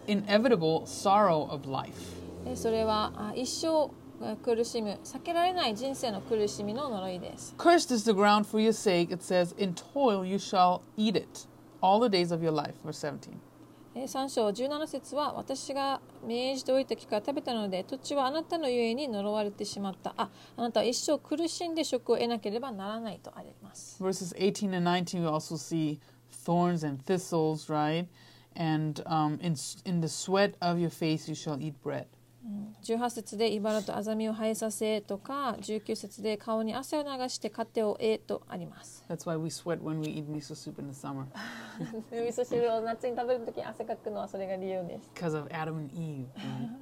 [0.08, 2.25] inevitable sorrow of life.
[2.46, 3.90] えそれはあ一生
[4.22, 9.12] え苦しむ避けられない人生の苦しみの呪いです Cursed is the ground for your sake.
[9.12, 11.46] It says, In toil you shall eat it
[11.82, 12.74] all the days of your life.
[12.84, 13.38] Verse 17.
[13.94, 25.98] えー3章17節は私が命じておいた木から食べたので土地はあなたのゆえに呪われてしまったああなたは一生苦しんで食を得なければならないとあります Verses 18 and 19, we also see
[26.30, 28.06] thorns and thistles, right?
[28.54, 29.56] And um, in,
[29.86, 32.06] in the sweat of your face you shall eat bread.
[32.82, 41.26] 18節で茨とアザミを生えさせとか19節で顔に汗を流して糧を得とあります That's why we sweat when we eat miso soup in the summer.
[42.10, 46.26] 味噌汁を夏に食べるときに汗かくのはそれが理由です Because of Adam and Eve.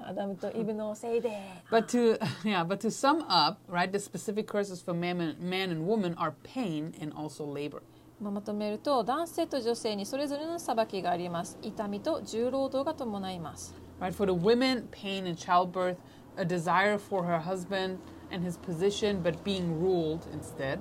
[0.06, 1.30] アダムとイブのせいで
[1.70, 5.70] But to yeah, but to sum up, right, the specific curses for man and, man
[5.70, 7.82] and woman are pain and also labor.
[8.20, 14.14] まあまとめると男性と女性にそれぞれの裁きがあります痛みと重労働が伴います Right?
[14.14, 15.96] For the women, pain in childbirth,
[16.36, 17.98] a desire for her husband
[18.30, 20.80] and his position, but being ruled instead.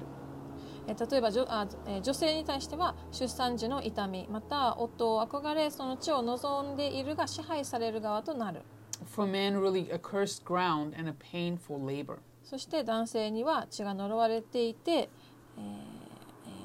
[0.86, 1.66] 例えば女,あ
[2.02, 8.64] 女性に対しては出産時の痛みまた夫を憧れその地を望んでいるが支配される側となる。
[9.06, 12.18] For men, really a cursed ground and a painful labor.
[12.44, 15.10] そして男性には血が呪われていて、
[15.58, 15.93] えー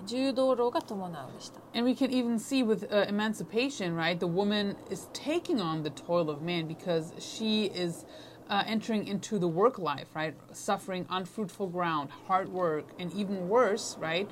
[0.07, 1.59] 重道路が伴うでした。
[1.73, 4.19] And we can even see with uh, emancipation, right?
[4.19, 8.05] The woman is taking on the toil of man because she is
[8.49, 10.35] uh, entering into the work life, right?
[10.51, 14.29] Suffering unfruitful ground, hard work, and even worse, right?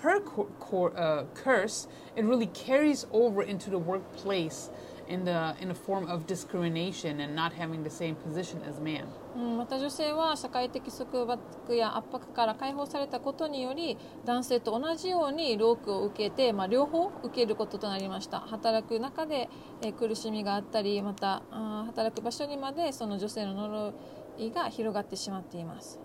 [0.00, 4.68] Her co- co- uh, curse it really carries over into the workplace
[5.08, 9.06] in the in a form of discrimination and not having the same position as man.
[9.37, 13.95] うん、また女性は社会的束縛や圧迫から解放されたことにより
[14.25, 19.47] 男性と同じように労苦を受けて、まあ、両方受けることとなりました働く中で、
[19.83, 23.93] えー苦しみがあったりまたあ働く場所にまでその女性の呪
[24.37, 25.99] いが広がってしまっています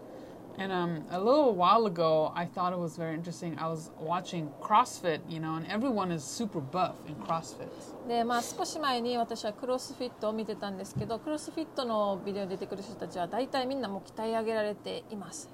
[0.58, 3.56] And um, a little while ago, I thought it was very interesting.
[3.58, 7.70] I was watching CrossFit, you know, and everyone is super buff in CrossFit.
[8.08, 15.48] でまあ少し前に私はクロスフィットを見てたんですけどクロスフィットのビデオに出てくる人たちは大体みんなも鍛え上げられています。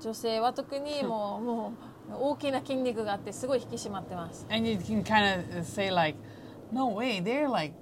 [0.00, 1.72] 女性は特にも, も
[2.10, 4.46] う大きな筋肉があってすごい引き締まってます。
[4.50, 6.18] And you can kind of say like
[6.72, 7.74] no way they're like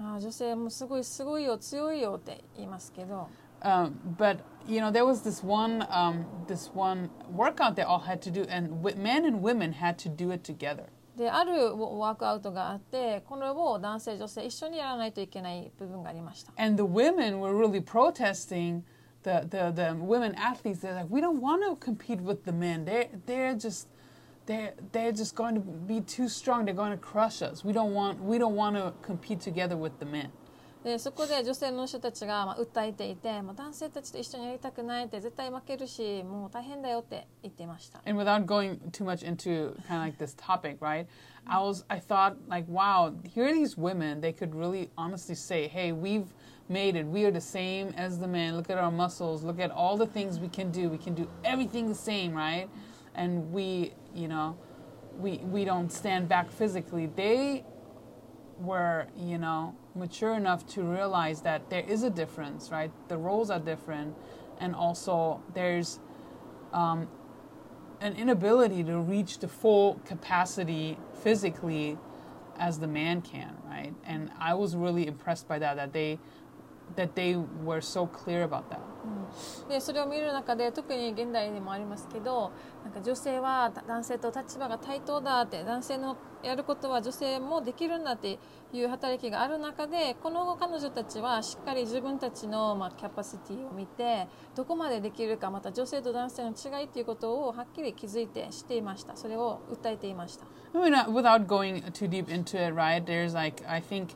[0.00, 3.28] あ女性もすごいすごいよ強いよって言いますけど、
[4.67, 8.69] you know, there was this one, um, this one workout they all had to do, and
[8.83, 10.85] w- men and women had to do it together.
[11.17, 18.81] であるワークアウトがあってこれを男性女性一緒にやらないといけない部分がありました And the women were really protesting.
[19.21, 22.83] The, the, the women athletes, they're like, we don't want to compete with the men.
[22.83, 23.87] They're, they're just,
[24.47, 26.65] they're, they're just going to be too strong.
[26.65, 27.63] They're going to crush us.
[27.63, 30.29] We don't want, we don't want to compete together with the men.
[30.83, 41.07] でそこで女性の人たちがまあ訴えていて、まあ、男性たちと一緒にやりたくないって絶対負けるしもう大変だよって言っていました And without going too much into kind of like this topic, right?
[41.47, 44.21] I was, I thought like, wow, here are these women.
[44.21, 46.33] They could really honestly say, hey, we've
[46.69, 47.05] made it.
[47.05, 48.55] We are the same as the men.
[48.55, 49.43] Look at our muscles.
[49.43, 50.89] Look at all the things we can do.
[50.89, 52.69] We can do everything the same, right?
[53.15, 54.57] And we, you know,
[55.17, 57.07] we we don't stand back physically.
[57.07, 57.65] They
[58.59, 62.90] were, you know, mature enough to realize that there is a difference, right?
[63.08, 64.14] The roles are different,
[64.60, 66.00] and also there's
[66.72, 67.08] um,
[68.00, 71.98] an inability to reach the full capacity physically
[72.58, 73.94] as the man can, right?
[74.04, 76.18] And I was really impressed by that that they
[76.96, 78.80] that they were so clear about that.
[79.08, 82.52] うんでそれを見る中で特に現代にもありますけど
[82.84, 88.38] なんか女性は男性と立場が対等だって男性のやることは女性もできるんだって
[88.72, 103.04] いう働きがある中でこの彼女たちはしっかり自分たちの、まあ、キャパシティを見てどこまでできるかまた女性と男性の違いっていうことをはっきり気づいて知っていましたそれを訴えていました I mean, without going too deep into it, right?
[103.04, 104.08] There's like I think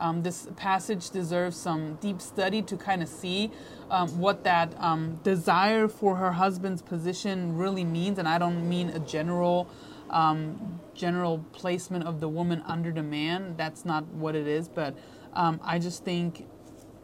[0.00, 3.52] um, this passage deserves some deep study to kind of see
[3.90, 8.90] um, what that um, desire for her husband's position really means, and I don't mean
[8.90, 9.68] a general.
[10.10, 14.94] Um, general placement of the woman under the man that's not what it is but
[15.32, 16.46] um, i just think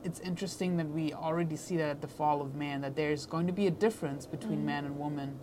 [0.04, 3.46] it's interesting that we already see that at the fall of man that there's going
[3.46, 5.40] to be a difference between man and woman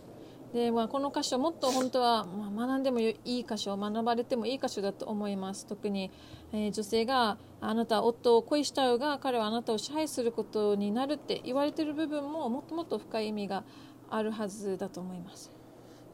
[0.52, 6.10] で、まあ、この箇所もっと本当は、まあ、学んでもいい箇所学ばれてもいい箇所だと思います特に、
[6.53, 13.63] えー女性があなたは夫を恋したうが彼はあなたを支配することになるって言われている部分ももっともっと深い意味が
[14.09, 15.51] あるはずだと思います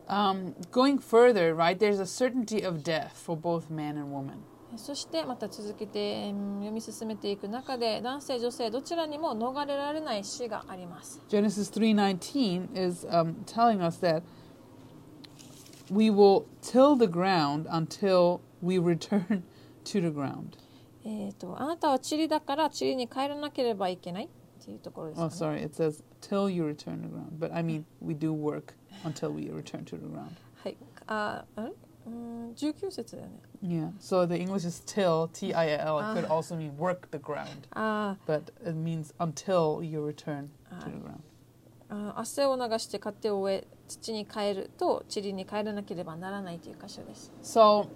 [0.09, 4.35] Um, going further, right, there's a certainty of death for both man and woman.
[4.77, 14.21] そしてまた続けてうん読み進めていく中で男性女性どちらにも逃れられない死があります Genesis 3:19 is um, telling us that
[15.91, 19.43] we will till the ground until we return
[19.91, 20.57] to the ground.
[21.05, 24.27] えー、とあなたは塵だから塵に帰らなければいけないっ
[24.65, 28.13] ていうところですか Oh, ね sorry, it says till you return to the ground, but I mean we
[28.13, 28.73] do work
[29.05, 30.31] until we return to the ground.
[30.63, 33.91] はい、あうーん19節だよね Yeah.
[33.99, 35.97] So the English is till, T I L.
[35.99, 36.35] It could Ah.
[36.35, 40.79] also mean work the ground, あ but it means until you return Ah.
[40.83, 41.19] to the ground.
[41.89, 47.87] ああ汗を流して勝手を終え土に帰ると塵に帰らなければならないという箇所です、So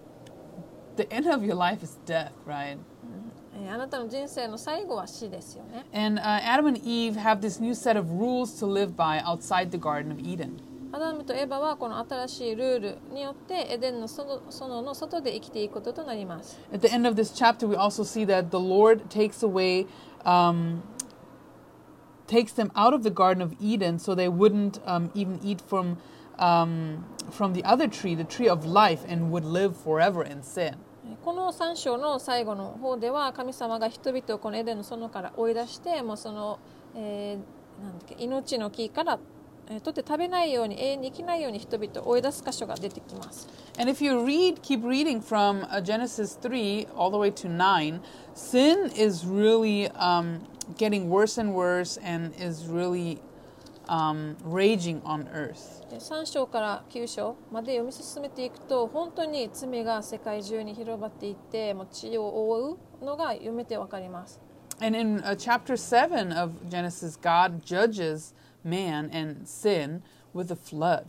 [1.00, 2.78] the end of your life is death, right?
[3.54, 9.22] えーあなたの人生の最後は死ですよね And uh, Adam and Eve have this new set of rules to live by
[9.24, 10.58] outside the Garden of Eden.
[10.92, 19.86] アダムとエバはこの新しいルールによってエデンの園園の外で生きていくこととなります At the end of this chapter, we also see that the Lord takes away,
[20.24, 20.82] um,
[22.26, 25.98] takes them out of the Garden of Eden, so they wouldn't um, even eat from
[26.38, 30.76] um, from the other tree, the tree of life, and would live forever in sin.
[31.23, 36.59] この3章の最後の方では神様が人々をこのエデンの園から追い出してもうその、
[36.95, 39.19] えーなんだっけ命の木から、
[39.67, 43.47] えー取って食べないように永遠に生きないように人々を追い出す箇所が出てきます。
[43.79, 48.01] And if you read, keep reading from Genesis 3 all the way to 9,
[48.35, 50.41] sin is really um,
[50.77, 53.19] getting worse and worse and is really
[53.87, 55.87] um, raging on earth.
[55.89, 64.39] で3章から9章まで読み進めていくと本当に罪が世界中に広がっていってもう地を覆うのが読めてわかります。
[64.79, 70.01] And in uh, chapter 7 of Genesis, God judges man and sin
[70.33, 71.05] with a flood.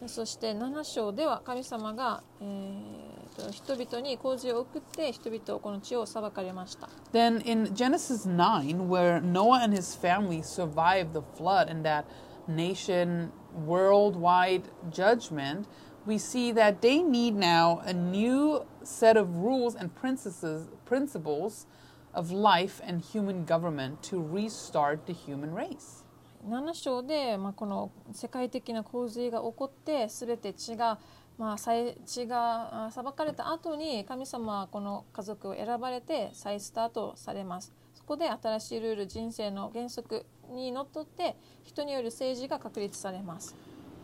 [0.00, 3.17] でそして7章では神様が、えーと
[3.51, 6.89] 人々に洪水を送って人々をこの地を裁かれました。
[7.11, 12.05] Then in Genesis 9, where Noah and his family survived the flood and that
[12.47, 13.31] nation
[13.65, 15.67] worldwide judgment,
[16.05, 21.65] we see that they need now a new set of rules and principles, principles
[22.13, 26.03] of life and human government to restart the human race.
[26.45, 30.99] 7章で、まあ、この世界的な洪水が起こって全て血が、
[31.38, 43.54] まあ、再血が裁かれた後に神様はこの家族を選ばれて再スタートされますそこで新しいルール人生の原則にのっとって人による政治が確立されます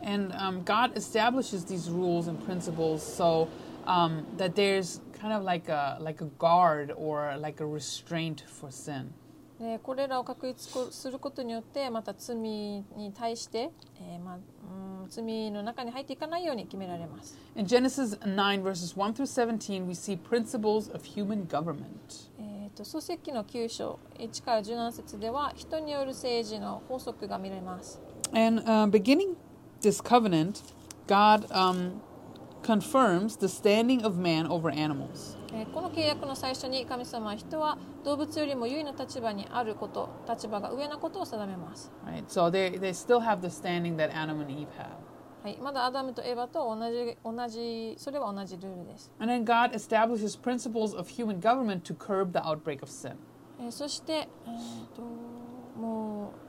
[0.01, 3.47] And um, God establishes these rules and principles so
[3.87, 8.69] um, that there's kind of like a, like a guard or like a restraint for
[8.69, 9.13] sin.
[9.59, 12.83] でこれらを確立することによってまた罪に
[13.17, 14.35] 対して、えーまあ
[15.03, 22.29] うん、罪の中に入っていかないように決められます In Genesis 9, verses 1 through 17, we see principles of human government.
[22.37, 28.01] えー、と創世記の9章1から17節では人による政治の法則が見られます。
[28.33, 29.35] And uh, beginning
[29.81, 30.63] this covenant,
[31.07, 32.01] God um,
[32.61, 35.37] confirms the standing of man over animals.
[35.73, 41.91] この契約の最初に神様は人は動物よりも優位な立場にあること立場が上なことを定めます。
[45.43, 49.11] はい、まだアダムとエヴァと同じ,同じそれは同じルールです。
[53.61, 55.03] えそして、えー、と
[55.79, 56.44] もう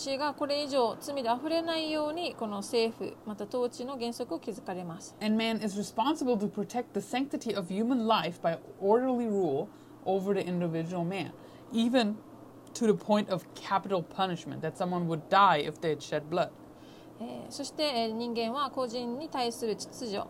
[0.00, 9.68] えー血がこれ以上罪で溢れないようにこの政府また統治の原則を築かれます And man is responsible to protect the sanctity of human life by orderly rule
[10.06, 11.32] over the individual man,
[11.72, 12.16] even
[12.74, 16.50] to the point of capital punishment, that someone would die if they had shed blood.
[17.20, 20.22] えーそして、えー人間は個人に対する秩序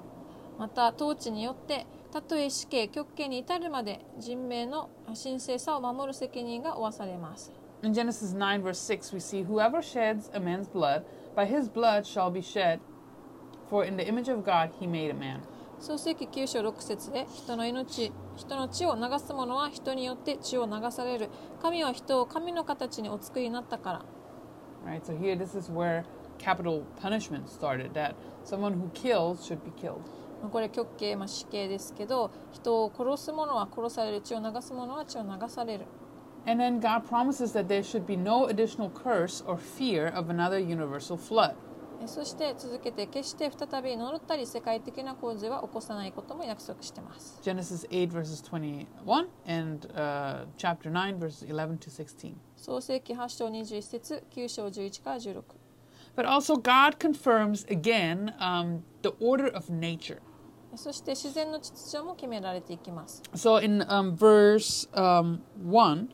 [0.59, 4.91] また統治によってたとえ死刑極刑に至るまで人命の
[5.23, 7.53] 神聖さを守る責任が負わされます
[7.84, 12.08] In Genesis 9, verse 6, we see, Whoever sheds a man's blood, by his blood
[12.08, 12.80] shall be shed,
[13.70, 15.41] for in the image of God he made a man.
[15.80, 21.30] 創世記9章6節で人の命人の血を流す者は人によって血を流される
[21.62, 24.06] 神は人を神の形にお作りになったから
[24.86, 25.03] Right?
[25.03, 26.06] So here, this is where
[26.38, 30.01] capital punishment started, that someone who kills should be killed.
[30.41, 35.86] まあこれ極刑、まあ、死刑ですけど人を殺す者は殺される血を流す者は血を流される
[36.47, 40.60] And then God promises that there should be no additional curse or fear of another
[40.60, 41.56] universal flood.
[42.01, 52.36] えそして続けて決して再び呪ったり世界的な洪水は起こさないことも約束しています Genesis 8, verses 21, and uh, chapter 9, verses 11 to 16.
[52.58, 55.43] 創世記8章21節9章11から16
[56.16, 60.22] But also, God confirms again um, the order of nature.
[60.74, 66.10] えそして自然の秩序も決められていきます So in um, verse um, 1,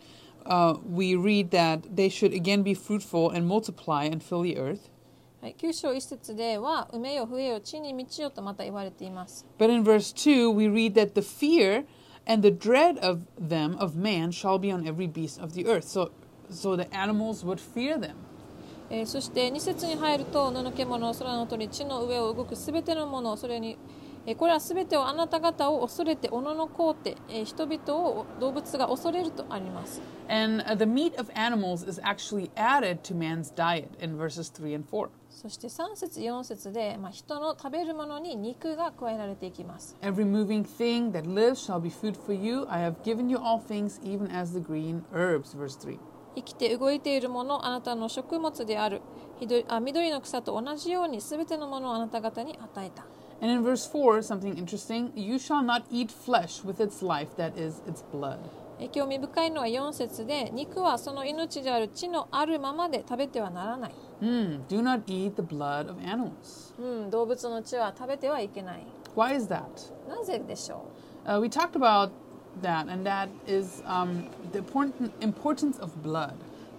[0.46, 4.90] uh, we read that they should again be fruitful and multiply and fill the earth.
[5.42, 11.86] はい、9章1節では「埋めよ増えよ地に満ちよ」とまた言われています But in verse 2, we read that the fear
[12.28, 15.88] and the dread of them, of man, shall be on every beast of the earth.
[15.88, 16.12] So,
[16.52, 18.14] so the animals would fear them.
[18.92, 23.95] えーそして2節に入ると「野の獣空の鳥地の上を動くすべてのものそれに、えー
[24.35, 34.51] これはすべてをあなた方を恐れておののこうて、えー人々を動物が恐れる」とあります And uh, the meat of animals is actually added to man's diet in verses
[34.53, 35.09] 3 and 4.
[35.31, 42.67] そして3節4節で、まあ、人の食べるものに肉が加えられていきます Every moving thing that lives shall be food for you.
[42.69, 45.57] I have given you all things, even as the green herbs.
[45.57, 45.99] Verse 3.
[46.35, 49.01] 生きて動いているものあなたの食物である
[49.41, 53.07] 緑の草と同じようにすべてのものをあなた方に与えた
[53.42, 57.58] And in verse 4, something interesting you shall not eat flesh with its life, that
[57.58, 58.38] is, its blood.
[58.80, 66.74] え興味深いのは4節で肉はその命である地のあるままで食べてはならない、 Hmm, do not eat the blood of animals.
[66.80, 68.86] うん、動物の血は食べてはいけない
[69.16, 69.62] Why is that?
[70.08, 70.84] なぜでしょ
[71.26, 72.10] Uh, we talked about
[72.62, 76.34] that, and that is um, the important importance of blood.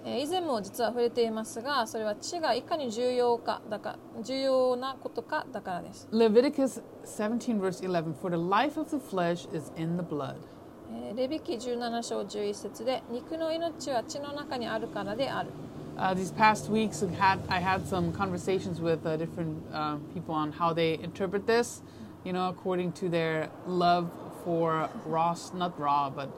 [0.06, 10.36] えー以前も実は触れていますがそれは血がいかに重要かだか重要なことかだからです Leviticus 17, verse 11 For the life of the flesh is in the blood.
[10.92, 15.50] えーレビキ17章11節で肉の命は血の中にあるからである
[15.94, 20.34] Uh, these past weeks, I had, I had some conversations with uh, different uh, people
[20.34, 21.82] on how they interpret this,
[22.24, 24.10] you know, according to their love
[24.42, 26.30] for raw, not raw, but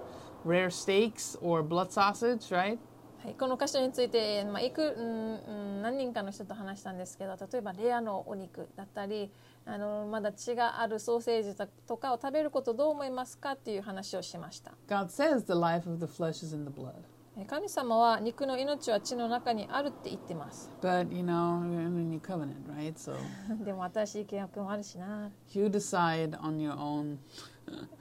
[0.44, 2.80] rare steaks or blood sausage, right?
[3.23, 9.29] はい、この箇所について、まあ、いく、うんうん、何人かの人と話したんですけど例えばレアのお肉だったり
[9.65, 11.55] あのまだ血があるソーセージ
[11.85, 16.93] とかを食べることどう思いますかっていう話をしました God says the life of the flesh is in the blood.
[17.37, 22.93] え神様は肉の命は血の中にあるって言ってます But, you know, we're in a new covenant, right?
[22.95, 23.15] So
[23.63, 27.17] でも新しい契約もあるしな you decide on your own.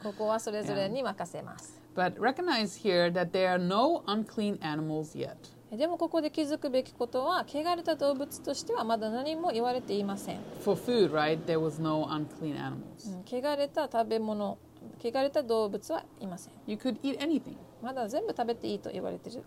[0.03, 5.36] ここはそれぞれに任せます But recognize here that there are no unclean animals yet.
[5.72, 11.44] えでもここで気づくべきことは汚れた動物としてはまだ何も言われていません、 For food, right?
[11.46, 13.08] There was no unclean animals.
[13.08, 14.58] うん汚れた食べ物
[15.04, 17.56] 汚れた動物はいません You could eat anything.
[17.82, 19.44] まだ全部食べていいと言われてる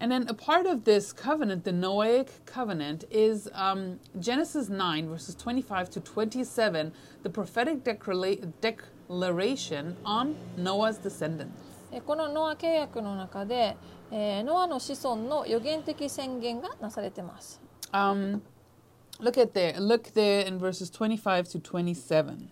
[0.00, 5.34] And then a part of this covenant, the Noahic covenant, is um, Genesis 9, verses
[5.34, 6.92] 25 to 27,
[7.24, 11.61] the prophetic declara- declaration on Noah's descendants.
[11.93, 13.77] えこのノア契約の中で、
[14.11, 17.61] えーノアの子孫の予言的宣言がなされています。
[17.91, 18.41] Um,
[19.21, 19.79] look at there.
[19.79, 22.49] Look there in verses 25 to 27.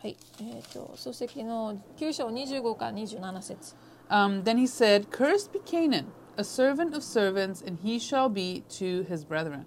[0.00, 3.74] はい、えー、と書籍の9章25から27節
[4.10, 6.04] Um, then he said, Cursed be Canaan,
[6.36, 9.64] a servant of servants, and he shall be to his brethren.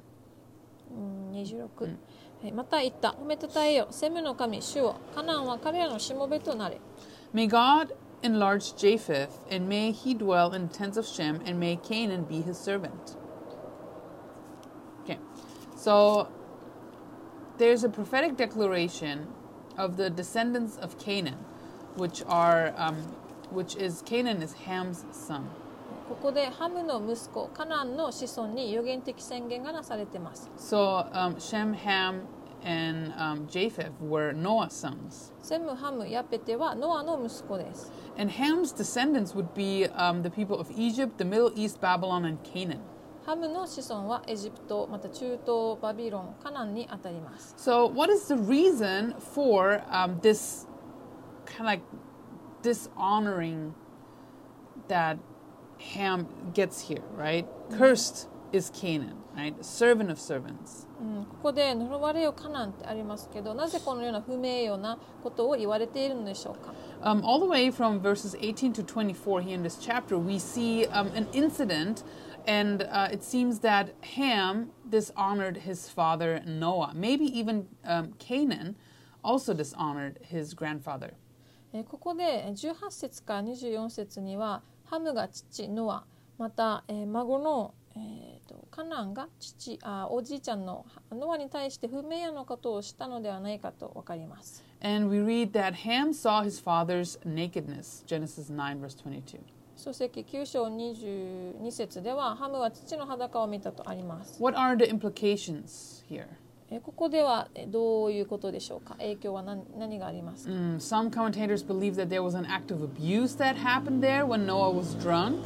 [0.91, 1.97] うん26、
[2.43, 6.80] はいまた言った褒めたたえよセムの神主をカナンは彼らのしもべとなれ
[7.34, 7.93] May God
[8.26, 12.40] enlarge Japheth, and may he dwell in the tents of Shem, and may Canaan be
[12.40, 13.16] his servant.
[15.03, 15.18] Okay,
[15.76, 16.28] so
[17.59, 19.26] there's a prophetic declaration
[19.76, 21.38] of the descendants of Canaan,
[21.96, 22.96] which are, um,
[23.50, 25.50] which is Canaan is Ham's son.
[26.09, 32.22] ここでハムの息子カナンの子孫に予言的宣言がなされています So um, Shem, Ham,
[32.66, 35.32] and um, Japheth were Noah's sons.
[35.42, 42.24] セムハムヤペテはノアの息子です And Ham's descendants would be um, the people of Egypt, the Middle East, Babylon,
[42.24, 42.80] and Canaan.
[43.24, 50.66] ハムの子孫はエジプトまた中東バビロンカナンにあたります So, what is the reason for um, this
[51.46, 51.82] kind of like
[52.62, 53.74] dishonoring
[54.88, 55.18] that
[55.94, 57.46] Ham gets here, right?
[57.76, 59.55] Cursed is Canaan, right?
[59.64, 60.86] Servant of servants.
[60.99, 70.39] うん、ここで呪われよカナンってありますけどなぜこのような不名誉なことを言われているのでしょうか Um, all the way from verses 18 to 24 here in this chapter, we
[70.39, 72.03] see um, an incident,
[72.47, 76.93] and uh, it seems that Ham dishonored his father Noah.
[76.95, 78.75] Maybe even um, Canaan
[79.23, 81.13] also dishonored his grandfather.
[81.73, 86.03] えーここでえー18節から24節にはハムが父ノア
[86.39, 94.63] また、えー孫の、えーとカナンが父あおじいちゃんのノアに対して不名誉なことをしたのではないかと分かります。
[94.81, 99.39] And we read that Ham saw his father's nakedness, Genesis 9, verse 22.
[99.75, 104.41] 書籍9章22節ではハムは父の裸を見たとあります。
[104.41, 106.25] What are the implications here?
[106.69, 114.25] えーここではえーどういうことでしょうか影響は何何がありますか Mm, some commentators believe that there was an act of abuse that happened there
[114.25, 115.37] when Noah was drunk,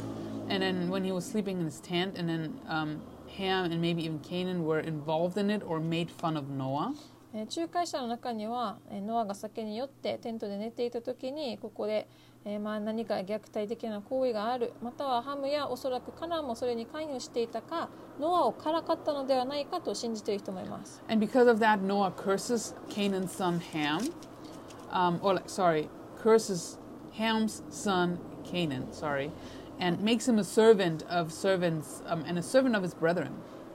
[0.52, 3.00] and then when he was sleeping in his tent, and then um,
[3.38, 6.94] Ham and maybe even Canaan were involved in it or made fun of Noah.
[7.34, 12.06] えー仲介者の中には、えーノアが酒に酔ってテントで寝ていた時にここで、
[12.44, 17.88] えーまあ、何か虐待的な行為があるまたはハムやおそらくカナンもそれに関与していたか
[18.20, 21.02] ノアをからかったのではないかと信じている人もいます。
[21.08, 24.12] And because of that, Noah curses Canaan's son Ham,
[24.90, 25.88] um, or sorry,
[26.22, 26.78] curses
[27.18, 29.30] Ham's son Canaan, sorry,
[29.79, 33.29] and makes him a servant of servants um, and a servant of his brethren.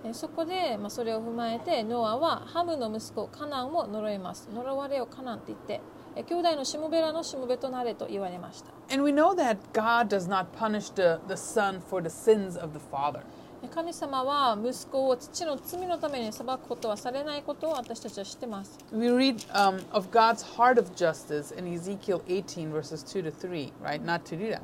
[0.05, 5.81] えーそこで、まあ、それを踏まえてノアはハムの息子カナンを呪います呪われよカナンって言って、
[6.17, 12.73] えー兄弟のしもべらのしもべとなれと言われました And we know that God does not punish the, the son for the sins of
[12.73, 13.23] the father.
[13.64, 23.32] えー神様は息子を父の罪のために裁くことはされないことを私たちは知ってます We read um, of God's heart of justice in Ezekiel 18, verses 2 to
[23.32, 24.04] 3, right?
[24.04, 24.62] Not to do that.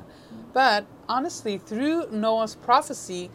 [0.52, 3.30] But honestly, through Noah's prophecy,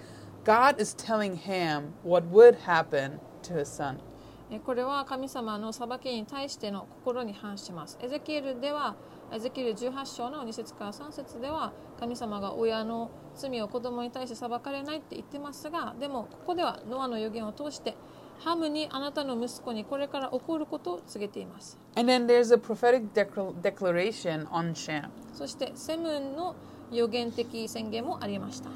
[0.45, 3.97] God is telling Ham what would happen to his son.
[4.51, 7.99] えこれは神様の裁きに対しての心に反します。
[8.01, 8.95] エゼキエルでは
[9.31, 17.95] エゼキエル18章の2節から3節では神様が親の罪を子供に対して裁かれないって言ってますがでもここではノアの予言を通して
[18.39, 21.77] ハムにあなたの息子にこれから起こることを告げています。
[25.33, 26.55] そしてセムの
[26.91, 28.69] 予言的宣言もありました。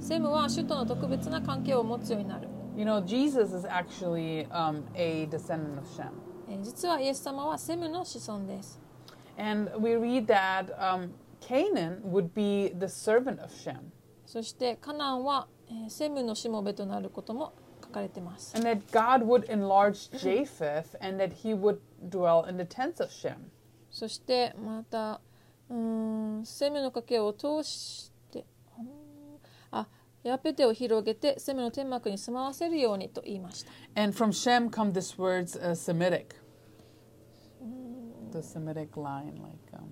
[0.00, 2.48] セムは主との特別な関係を持つようになる。
[2.76, 3.66] You know, Jesus is
[11.50, 13.90] Canaan would be the servant of Shem.
[14.24, 21.78] そしてカナンは、えーセムのしもべとなることも書かれています And that God would enlarge Japheth and that he would
[22.08, 23.34] dwell in the tents of Shem.
[23.90, 25.20] そしてまた
[25.68, 25.76] うー
[26.42, 28.44] んセムの家系を通して
[28.78, 28.86] うん
[29.72, 29.88] あ
[30.22, 36.36] ヤペテを広げてセムの天幕に住まわせるようにと言いました And from Shem come this words uh, Semitic.
[38.30, 39.88] The Semitic line, like um,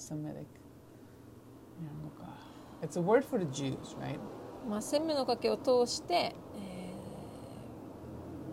[0.00, 0.46] Semitic.
[1.80, 2.30] Yeah, look, uh,
[2.82, 4.18] It's a word for the Jews, right?
[4.68, 6.76] まあ、セムの家系を通して、えー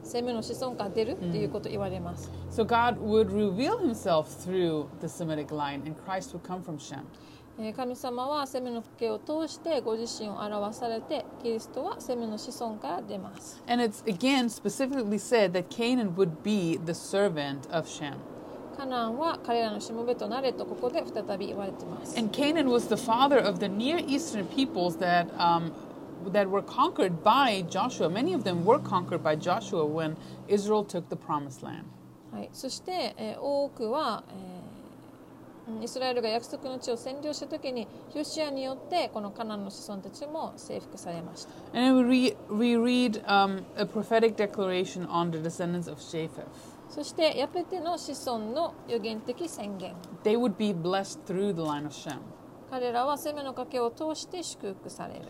[0.05, 6.77] セムの子孫から出るっていうことを言われます、 So God would reveal himself through the Semitic line, and Christ would come from
[6.77, 7.03] Shem.
[7.57, 18.15] えー神様はセムの家系を通してご自身を表されてキリストはセムの子孫から出ます And it's again specifically said that Canaan would be the servant of Shem.
[18.78, 25.72] カナンは彼らのしもべとなれとここで再び言われています And Canaan was the father of the Near Eastern peoples that um,
[26.32, 28.08] that were conquered by Joshua.
[28.08, 30.16] Many of them were conquered by Joshua when
[30.46, 31.86] Israel took the promised land.
[32.32, 45.98] はい、そして、えー多くは、えーうんイスラエルが約束の地を占領した時にヨシアによってこのカナンの子孫たちも征服されました And then we, re- we read um, a prophetic declaration on the descendants of
[45.98, 46.46] Japheth.
[46.88, 52.18] そしてヤペテの子孫の予言的宣言 They would be blessed through the line of Shem.
[52.70, 55.22] 彼らはセメの家系を通して祝福される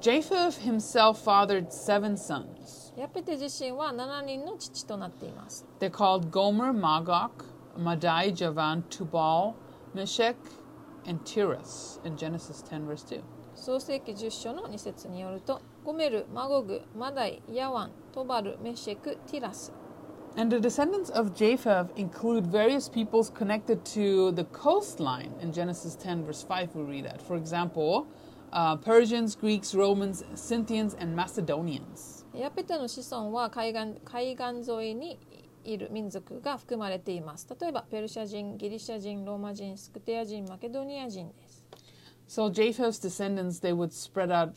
[0.00, 2.92] Japheth himself fathered seven sons.
[2.98, 7.30] ヤペテ自身は7人の父となっています They're called Gomer, Magog,
[7.78, 9.54] Madai, Javan, Tubal,
[9.94, 10.36] Meshech,
[11.06, 13.20] and Tiras in Genesis 10, verse 2.
[13.54, 19.72] 創世記10章の2節によるとゴメル、マゴグ、マダイ、ヤワン、トバル、メシェク、ティラス
[20.35, 25.33] And the descendants of Japheth include various peoples connected to the coastline.
[25.41, 27.21] In Genesis 10, verse 5, we read that.
[27.21, 28.07] For example,
[28.53, 32.25] uh, Persians, Greeks, Romans, Scythians, and Macedonians.
[32.33, 35.19] ヤペテの子孫は海岸海岸沿いに
[35.63, 41.65] いる民族が含まれています例えばペルシャ人ギリシャ人ローマ人スクテア人マケドニア人です
[42.29, 44.53] So Japheth's descendants, they would spread out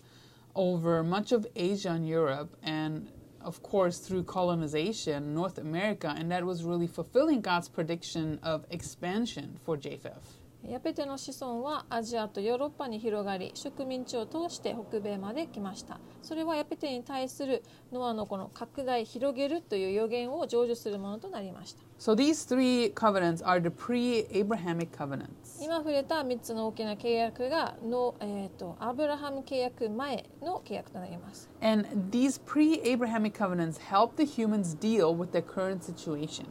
[0.55, 3.09] over much of Asia and Europe, and
[3.48, 9.58] of course through colonization, North America, and that was really fulfilling God's prediction of expansion
[9.64, 10.37] for Japheth.
[10.68, 17.64] ヤペテの子孫はアジアとヨーロッパに広がり植民地を通して北米まで来ましたそれはヤペテに対する
[17.94, 25.64] ノアのこの拡大広げるという予言を成就するものとなりました So these three covenants are the pre-Abrahamic covenants.
[25.64, 36.46] 今触れた3つの大きな契約がの、えー、とアブラハム契約前の契約となります And these pre-Abrahamic covenants help the humans deal with their current situation.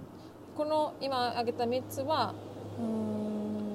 [0.57, 2.35] この今挙げた3つは
[2.79, 3.66] うーん、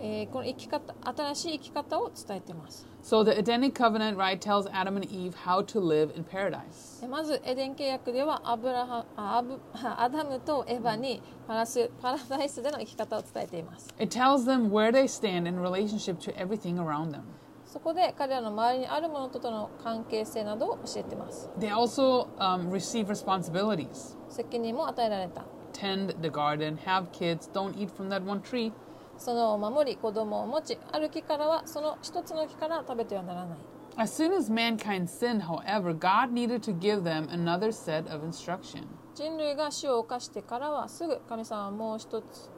[0.00, 7.06] えーこの生き方新しい生き方を伝えています So the Edenic covenant, right, tells Adam and Eve how to live in paradise.
[7.08, 17.22] まずエデン契約ではアブラハあアブアダムとエヴァにパラスパラダイスでの生き方を伝えています It tells them where they stand in relationship to everything around them.
[17.64, 24.16] そこで彼らの周りにあるものととの関係性などを教えています They also um, receive responsibilities.
[24.28, 28.72] 責任も与えられた Tend the garden, have kids, don't eat from that one tree.
[29.18, 33.58] そのを守り子供を持ちある木からはその一つの木から食べてはならない
[33.96, 38.84] As soon as mankind sinned, however, God needed to give them another set of instruction.
[39.16, 42.48] 人類が死を犯してからはすぐ神様はもう一つ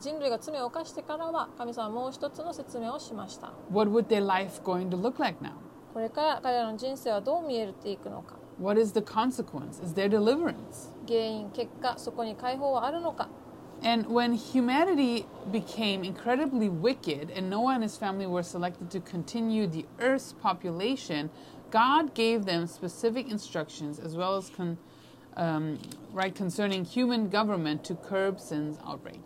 [0.00, 5.52] 人類が罪を犯してからは神様はもう一つの説明をしました What would their life going to look like now?
[5.92, 9.84] これから彼らの人生はどう見えていくのか What is the consequence?
[9.84, 10.90] Is there deliverance?
[11.06, 13.28] 原因結果そこに解放はあるのか
[13.84, 19.66] And when humanity became incredibly wicked and Noah and his family were selected to continue
[19.66, 21.28] the earth's population,
[21.70, 24.78] God gave them specific instructions as well as con,
[25.36, 25.78] um,
[26.12, 29.20] right concerning human government to curb sin's outbreak.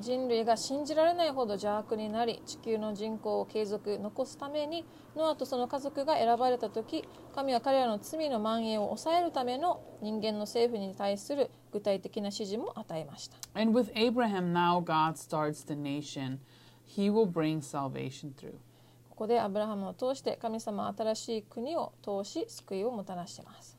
[0.00, 4.84] 人類が信じられないほど邪悪になり地球の人口を継続残すために
[5.14, 16.38] ノアとその家族が選ばれた時神は彼らの罪の蔓延を抑えるための人間の政府に対する具体的な指示も与えました And with Abraham, now God starts the nation.
[16.86, 18.54] He will bring salvation through.
[19.10, 23.69] ここでアブラハムを通して神様は新しい国を通し救いをもたらしています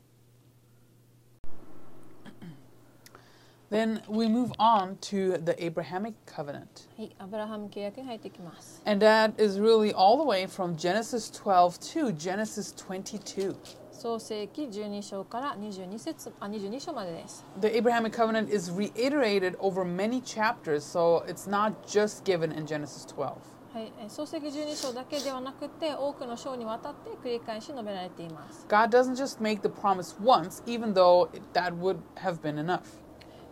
[3.71, 6.87] Then we move on to the Abrahamic covenant.
[6.97, 13.55] はいアブラハム契約に入っていきます And that is really all the way from Genesis 12 to Genesis 22.
[13.91, 22.65] 創世記12章から22節あ22章までです The Abrahamic covenant is reiterated over many chapters, so it's not just given in
[22.65, 23.35] Genesis 12.
[23.73, 32.57] はい、えー創世記12章だけではなくて多くの章にわたって繰り返し述べられています God doesn't just make the promise once, even though it- that would have been
[32.57, 32.81] enough.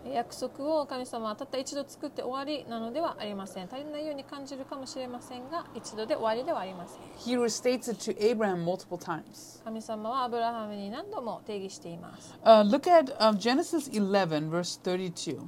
[0.05, 9.61] えー約束を神様はたった一度作って終わりなのではありません足りないように感じるかもしれませんが一度で終わりではありません He restates it to Abraham multiple times.
[9.63, 15.39] 神様はアブラハムに何度も定義しています Uh, look at um, Genesis 11, verse 32.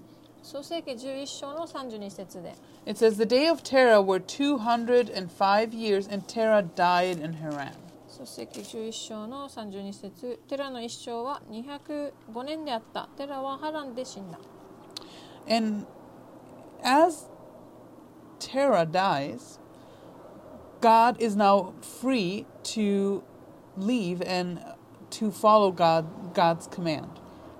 [0.42, 2.56] 創世記11章の32節で
[2.88, 7.74] It says, The day of Terah were 205 years, and Terah died in Haran.
[8.23, 14.39] 創世記11章の32節テラの一生は205年であったテラはハランで死んだ
[15.49, 15.87] And
[16.85, 17.29] as
[18.39, 19.59] Terah dies,
[20.81, 23.25] God is now free to
[23.77, 24.61] leave and
[25.11, 27.09] to follow God, God's command.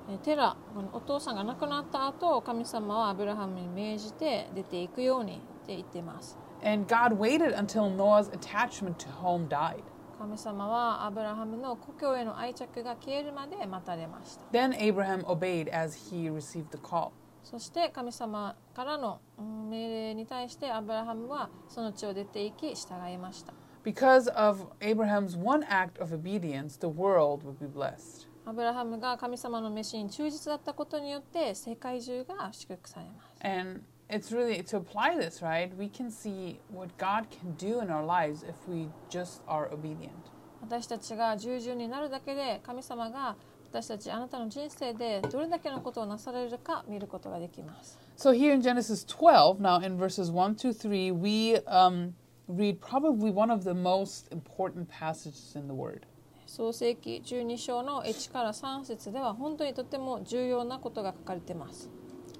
[0.09, 0.57] えーテラ
[0.93, 9.83] お父さんが亡くなった後神様はアブラハムに命じて出ていくようにって言っています And God waited until Noah's attachment to home died.
[10.23, 17.11] 神様はアブラハムの故郷への愛着が消えるまで待たれました Then Abraham obeyed as he received the call.
[17.43, 23.53] そして神様からのうん命令に対してアブラハムはその地を出て行き従いました
[23.85, 28.29] Because of Abraham's one act of obedience, the world would be blessed.
[28.47, 33.81] アブラハムが神様の召しに忠実だったことによって世界中が祝福されます And
[34.13, 35.75] it's really to apply this, right?
[35.77, 40.31] We can see what God can do in our lives if we just are obedient.
[40.61, 43.37] 私たちが従順になるだけで神様が
[43.73, 52.13] 私たちあなたの人生でどれだけのことをなされるか見ることができます So here in Genesis 12, now in verses 1 to 3, we um,
[52.47, 56.03] read probably one of the most important passages in the Word.
[56.47, 61.91] 創世記12章の1から3節では本当にとても重要なことが書かれています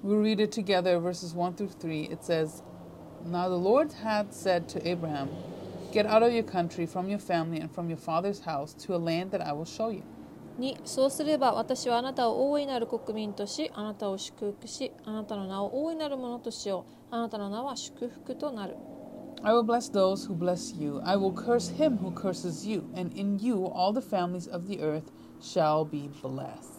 [0.02, 2.04] We'll read it together, verses 1 through 3.
[2.04, 2.62] It says,
[3.24, 5.28] Now the Lord had said to Abraham,
[5.92, 8.98] Get out of your country, from your family, and from your father's house to a
[8.98, 10.02] land that I will show you.
[10.58, 18.76] 2そうすれば私はあなたを大いなる国民としあなたを祝福しあなたの名を大いなるものとしようあなたの名は祝福となる
[19.44, 21.00] I will bless those who bless you.
[21.04, 24.80] I will curse him who curses you, and in you all the families of the
[24.80, 26.71] earth shall be blessed.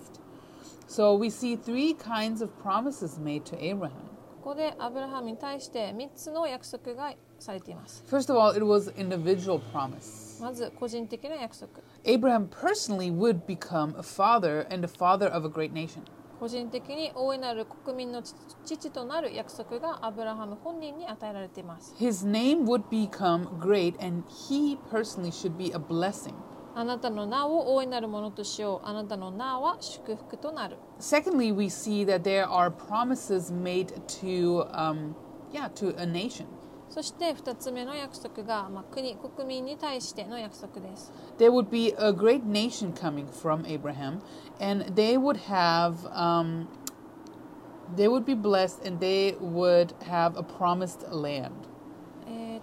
[0.93, 4.09] So we see three kinds of promises made to Abraham.
[4.41, 10.41] ここでアブラハムに対して3つの約束がされています First of all, it was individual promise.
[10.41, 11.69] まず個人的な約束
[12.05, 16.03] Abraham personally would become a father and the father of a great nation.
[16.39, 26.33] 個人的に大いなる国民の父父となる約束がアブラハム本人に与えられています His name would become great, and he personally should be a blessing.
[26.75, 35.15] あなたの名を大いなるものとしようあなたの名は祝福となる Secondly, we see that there are promises made to, um,
[35.51, 36.45] yeah, to a nation.
[36.89, 44.21] そして2つ目の約束が、まあ、国国民に対しての約束です There would be a great nation coming from Abraham,
[44.59, 46.67] and they would have, um,
[47.95, 51.51] they would be blessed, and they would have a promised land.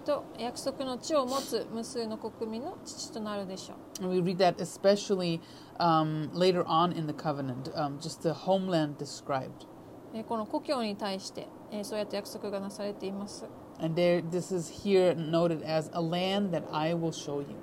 [0.02, 5.40] えーと約束の地を持つ無数の国民の父となるでしょう And we read that especially
[5.78, 9.66] um, later on in the covenant, um, just the homeland described.
[10.14, 13.44] えーこの故郷に対して、えーそうやって約束がなされています
[13.80, 17.56] And there, this is here noted as a land that I will show you.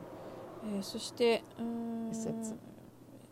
[0.75, 1.43] えーそして
[2.11, 2.55] 一節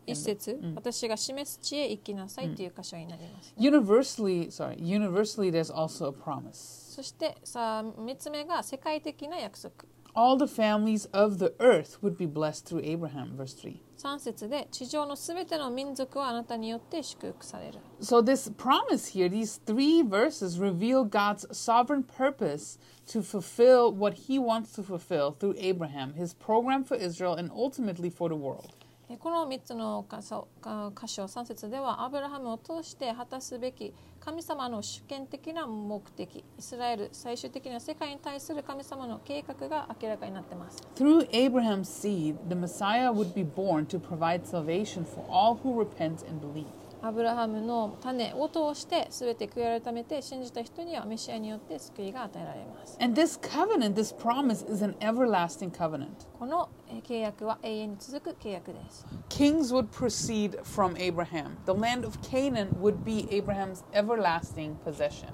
[0.06, 6.77] 一節、うん私が示す地へ行きなさいという箇所になります、Universally, sorry, universally, there's also a promise.
[6.98, 9.86] そしてさあ3つ目が世界的な約束
[10.16, 13.78] All the families of the earth would be blessed through Abraham, verse 3.
[14.00, 24.16] 3節で地上のすべての民族はあなたによって祝福される So, this promise here, these three verses reveal God's sovereign purpose to fulfill what
[24.28, 28.74] he wants to fulfill through Abraham, his program for Israel, and ultimately for the world.
[29.10, 33.94] えこの3つの箇所3節ではアブラハムを通して果たすべき
[34.28, 46.28] 神様の主権的な目的イスラエル最終的な世界に対する神様の計画が明らかになっています Through Abraham's seed, the Messiah would be born to provide salvation for all who repent
[46.28, 46.66] and believe.
[47.02, 56.08] アブラハムの種を通して全て悔い改めて信じた人にはメシアによって救いが与えられます And this covenant, this promise, is an everlasting covenant.
[56.40, 61.58] このえー契約は永遠に続く契約です Kings would proceed from Abraham.
[61.66, 65.28] The land of Canaan would be Abraham's everlasting possession.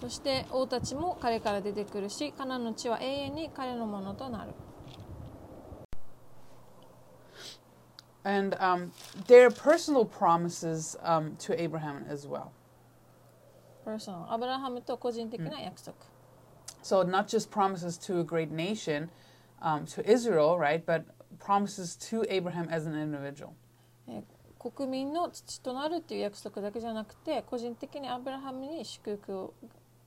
[0.00, 4.50] そして王たちも彼から出てくるしカナンの地は永遠に彼のものとなる
[8.25, 8.91] And um,
[9.27, 12.51] there are personal promises um, to Abraham as well.
[13.85, 15.95] パーソナルアブラハムと個人的な約束、
[16.83, 19.09] So, not just promises to a great nation,
[19.61, 21.03] um, to Israel, right, but
[21.39, 23.53] promises to Abraham as an individual.
[24.07, 24.23] えー
[24.59, 29.53] 国民の父となるっていう約束だけじゃなくて個人的にアブラハムに祝福を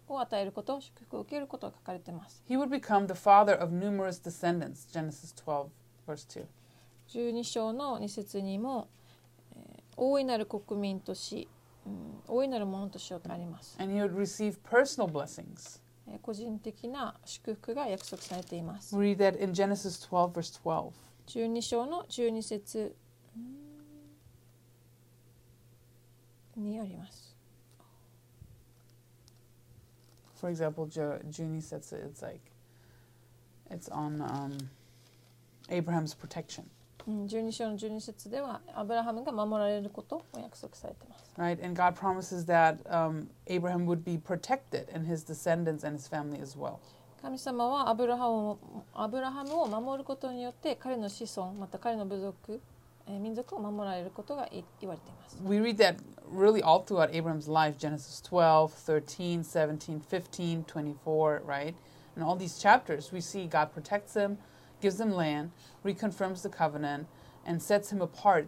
[0.09, 5.69] を与えること祝福を受けることが書かれています He would become the father of numerous descendants, Genesis 12,
[6.07, 6.45] verse 2.
[7.10, 8.88] 12章の2節にも、
[9.56, 11.48] えー大いなる国民とし、
[11.86, 15.82] うん、大いなるものとしようとあります、And he would receive personal blessings.
[16.08, 20.92] えー個人的な祝福が約束されています read that in Genesis 12, verse 12.
[21.28, 22.96] 12章の12節
[26.56, 27.36] にあります。
[30.40, 32.40] For example, Junie says it, it's like,
[33.72, 34.56] it's on um,
[35.70, 36.70] Abraham's protection,
[37.07, 41.33] うん12章の12節ではアブラハムが守られることを約束されています。
[41.37, 41.65] right?
[41.65, 46.41] And God promises that um, Abraham would be protected and his descendants and his family
[46.41, 46.79] as well.
[47.21, 48.59] 神様はアブラハムを
[48.95, 52.61] アブラハムを守ることによって彼の子孫また彼の部族、
[53.07, 55.39] えー民族を守られることがい言われています。
[55.45, 55.97] We read that
[56.33, 61.75] really all throughout Abraham's life Genesis 12, 13, 17, 15, 24, right?
[62.17, 64.37] In all these chapters, we see God protects him,
[64.81, 65.51] gives him land,
[65.85, 67.07] reconfirms the covenant,
[67.47, 68.47] and sets him apart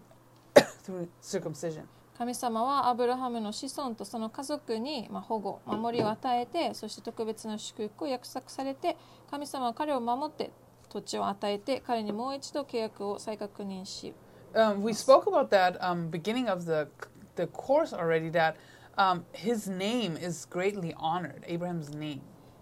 [0.84, 1.86] through circumcision.
[2.16, 8.96] 神様はアブラハムの子孫とその家族に、まあ、保護守りを与えてそして特別な祝福を約束されて
[9.28, 10.52] 神様は彼を守って
[10.88, 14.14] 土地を与えて彼にもう一度契約を再確認し
[14.54, 16.86] Um, we spoke about that um, beginning of the
[17.34, 18.30] the course already.
[18.30, 18.54] That
[18.96, 21.42] um, his name is greatly honored.
[21.48, 22.20] Abraham's name.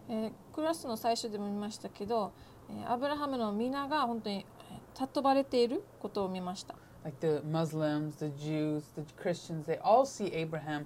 [0.09, 2.56] えークラスの最初でも見ましたけど、えー
[2.88, 6.74] アブラハムの皆が本当にえー尊ばれていることを見ました。
[7.04, 10.86] Like the Muslims, the Jews, the Christians, they all see Abraham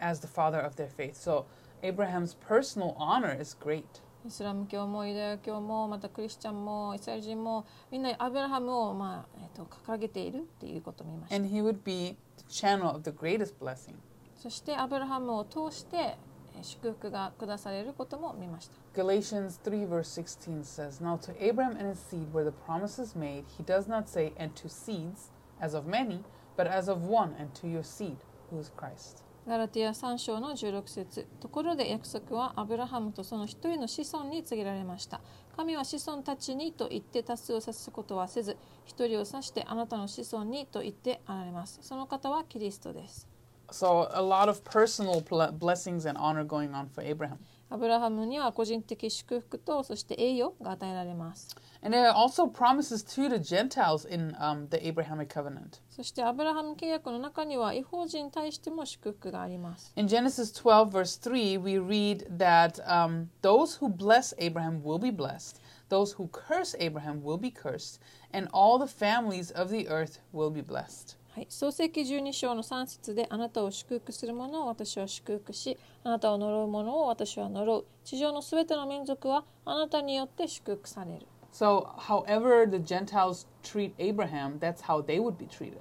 [0.00, 1.14] as the father of their faith.
[1.14, 1.44] So
[1.80, 3.84] Abraham's personal honor is great.
[4.26, 11.36] イスラム教もユダヤ教もまたクリスチャンもイスラエル人もみんなアブラハムを、まあえー、と掲げているっていうことを見ました。
[11.36, 13.94] And he would be the channel of the greatest blessing.
[14.36, 16.31] そしてアブラハムを通してえー
[16.62, 18.74] 祝福が下されることも見ました。
[18.94, 23.44] Galatians 3, verse 16 says, Now to Abraham and his seed were the promises made.
[23.58, 25.30] He does not say, and to seeds,
[25.60, 26.22] as of many,
[26.56, 28.16] but as of one, and to your seed,
[28.50, 29.24] who is Christ.
[29.46, 35.20] ガラティア3章の16節ところで約束はアブラハムとその一人の子孫に告げられました。
[35.56, 41.80] 神は子孫たちにと言って多数を指すことはせず、一人を指してあなたの子孫にと言ってあられます。
[41.82, 43.31] その方はキリストです。
[43.71, 47.39] So a lot of personal ble- blessings and honor going on for Abraham.
[47.69, 51.53] アブラハムには個人的祝福とそして栄誉が与えられます。
[51.81, 55.81] And there are also promises to the Gentiles in um, the Abrahamic covenant.
[55.89, 59.91] そしてアブラハム契約の中には違法人に対しても祝福があります。
[59.97, 65.11] In Genesis 12, verse 3, we read that um, those who bless Abraham will be
[65.11, 65.59] blessed,
[65.89, 67.99] those who curse Abraham will be cursed,
[68.31, 71.17] and all the families of the earth will be blessed.
[71.34, 77.86] はい、創世記12章の3節であなたを祝福する者を私は祝福しあなたを呪う者を私は呪う。
[78.04, 81.26] 地上のすべての民族はあなたによって祝福される。
[81.50, 85.78] So, however the Gentiles treat Abraham, that's how they would be treated.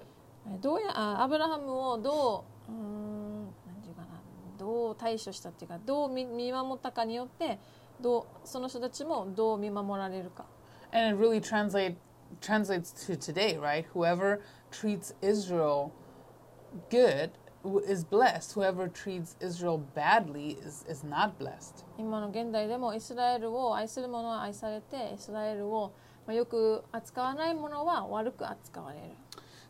[0.48, 4.08] えどうやあアブラハムをどううーん何て言うかな
[4.58, 7.60] どう対処したっていうかどう見見守ったかによって
[8.00, 10.46] どうその人たちもどう見守られるか。
[10.94, 11.96] And it really translate,
[12.40, 13.86] translates to today, right?
[13.94, 14.40] Whoever
[14.71, 15.91] treats Israel
[16.91, 17.31] good
[17.63, 18.53] w- is blessed.
[18.55, 21.85] Whoever treats Israel badly is, is not blessed.
[21.99, 25.93] 今の現代でもイスラエルを愛する者は愛されてイスラエルを、
[26.27, 29.05] まあ、よく扱わない者は悪く扱われる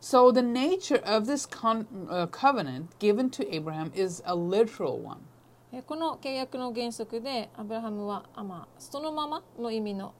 [0.01, 5.19] So the nature of this con- uh, covenant given to Abraham is a literal one.
[5.73, 10.15] えこの契約の原則でアブラハムはあ、まあ、そのままの意味の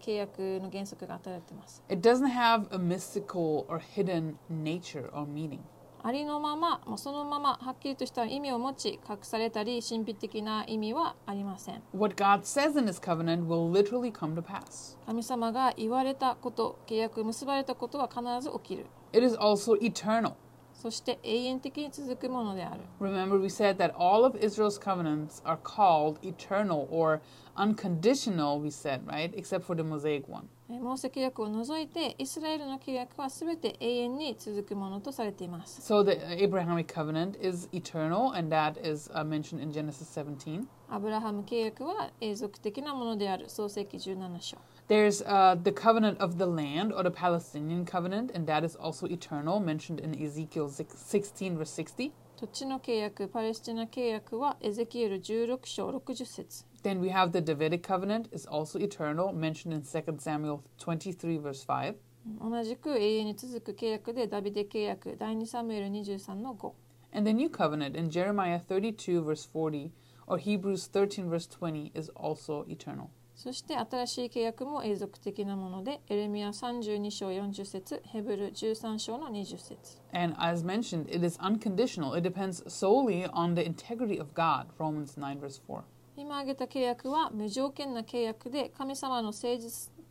[0.00, 5.60] 契約の原則が与えられています It doesn't have a mystical or hidden nature or meaning.
[6.00, 14.96] ありのままもうそのままはっきりとした意味を持ち隠されたり神秘的な意味はありません What God says in His covenant will literally come to pass.
[15.06, 20.34] 神様が言われたこと契約結ばれたことは必ず起きる It is also eternal.
[20.77, 27.21] そして永遠的に続くものである Remember, we said that all of Israel's covenants are called eternal or
[27.55, 29.31] unconditional, we said, right?
[29.35, 30.47] Except for the Mosaic one.
[30.70, 40.66] えーモーセ契約を除いてイスラエルの契約は全て永遠に続くものとされています So the Abrahamic covenant is eternal, and that is uh, mentioned in Genesis 17.
[40.90, 44.58] アブラハム契約は永続的なものである創世記17章
[44.88, 49.06] There's uh, the covenant of the land or the Palestinian covenant, and that is also
[49.06, 52.12] eternal, mentioned in Ezekiel 6 16, verse 60.
[52.36, 61.37] 土地の契約パレスチナ契約はエゼキエル16章60節 Then we have the Davidic covenant, is also eternal, mentioned in 2 Samuel 23,
[61.37, 61.95] verse 5.
[62.39, 66.71] 同じく永遠に続く契約でダビデ契約第2サムエル23の5
[67.13, 69.91] And the new covenant in Jeremiah 32, verse 40,
[70.25, 73.09] or Hebrews 13, verse 20, is also eternal.
[73.35, 82.15] そして新しい契約も永続的なものでエレミア32章40節ヘブル13章の20節 And as mentioned, it is unconditional.
[82.15, 85.83] It depends solely on the integrity of God, Romans 9, verse 4.
[86.18, 89.56] 今挙げた契約は無条件な契約で神様の誠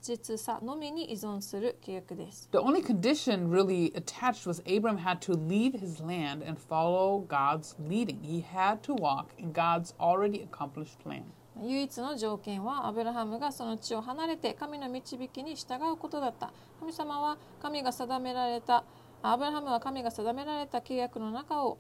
[0.02, 7.26] 実さのみに依存する契約です The only condition really attached was Abram had to leave his land and follow
[7.28, 8.22] God's leading.
[8.24, 11.24] He had to walk in God's already accomplished plan.
[11.62, 18.86] 唯一の条件はアブラハムがその地を離れて神の導きに従うことだった神様は神が定められた
[19.22, 21.80] アブラハムは神が定められた契約の中を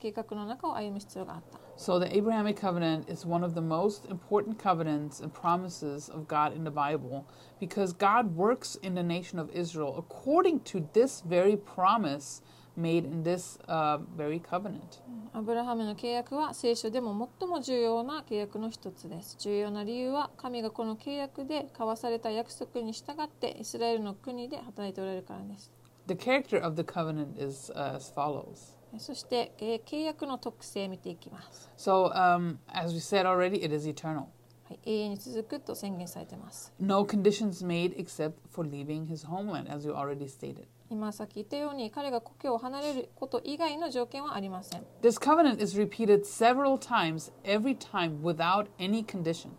[0.00, 6.27] 計画の中を歩む必要があった So the Abrahamic covenant is one of the most important covenants and promises of
[6.27, 7.25] God in the Bible
[7.59, 12.41] because God works in the nation of Israel according to this very promise
[12.77, 15.01] made in this uh, very covenant.
[15.33, 25.71] アブラハムの契約は聖書でも最も重要な契約の一つです重要な理由は神がこの契約で交わされた約束に従ってイスラエルの国で働いておられるからです
[26.07, 28.75] The character of the covenant is uh, as follows.
[28.98, 34.26] そしてえー契約の特性を見ていきます、So, um, as we said already, it is eternal.
[34.68, 40.66] はい、永遠に続くと宣言されています No conditions made except for leaving his homeland, as you already stated.
[40.90, 49.50] 今さっき言ったように彼が故郷を離れること以外の条件はありません This covenant is repeated several times, every time without any conditions.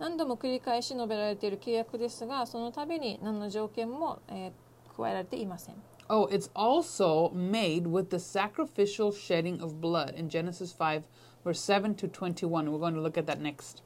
[0.00, 4.52] 何度も繰り返し述べられている契約ですがその度に何の条件も、えー
[4.96, 5.76] 加えられていません
[6.09, 11.03] Oh, it's also made with the sacrificial shedding of blood in Genesis 5,
[11.43, 12.71] verse 7 to 21.
[12.71, 13.81] We're going to look at that next.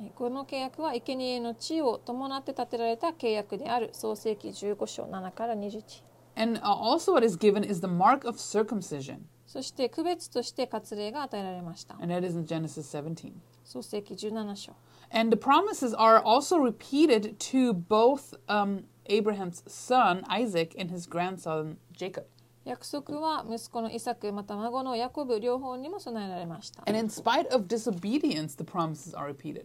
[0.00, 6.02] えーこの契約は生贄の地を伴って立てられた契約である創世記15章7から21
[6.34, 12.36] And uh, also, what is given is the mark of circumcision, そして区別として割礼が与えられました and that is
[12.36, 13.32] in Genesis 17.
[13.64, 14.72] 創世記17章
[15.10, 21.76] And the promises are also repeated to both um, Abraham's son Isaac and his grandson
[21.96, 22.24] Jacob.
[22.64, 29.64] 約束は息子のイサクまた孫のヤコブ両方にも備えられました And in spite of disobedience, the promises are repeated.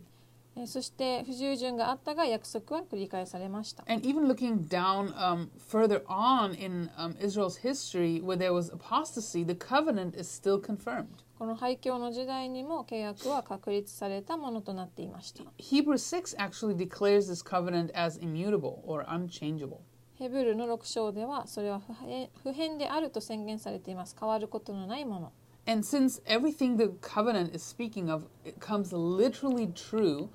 [0.55, 8.71] えーそして不従順があったが約束は繰り返されました And even looking down um, further on in um, Israel's history, where there was
[8.73, 11.21] apostasy, the covenant is still confirmed.
[11.41, 19.79] この廃墟の時代にも契約は確立されたものとなっていました Hebrews 6 actually declares this covenant as immutable or unchangeable.
[20.17, 25.31] ヘブルの6章ではそれは不変不変であると宣言されています変わることのないもの
[25.67, 30.29] And since everything the covenant is speaking of it comes literally true,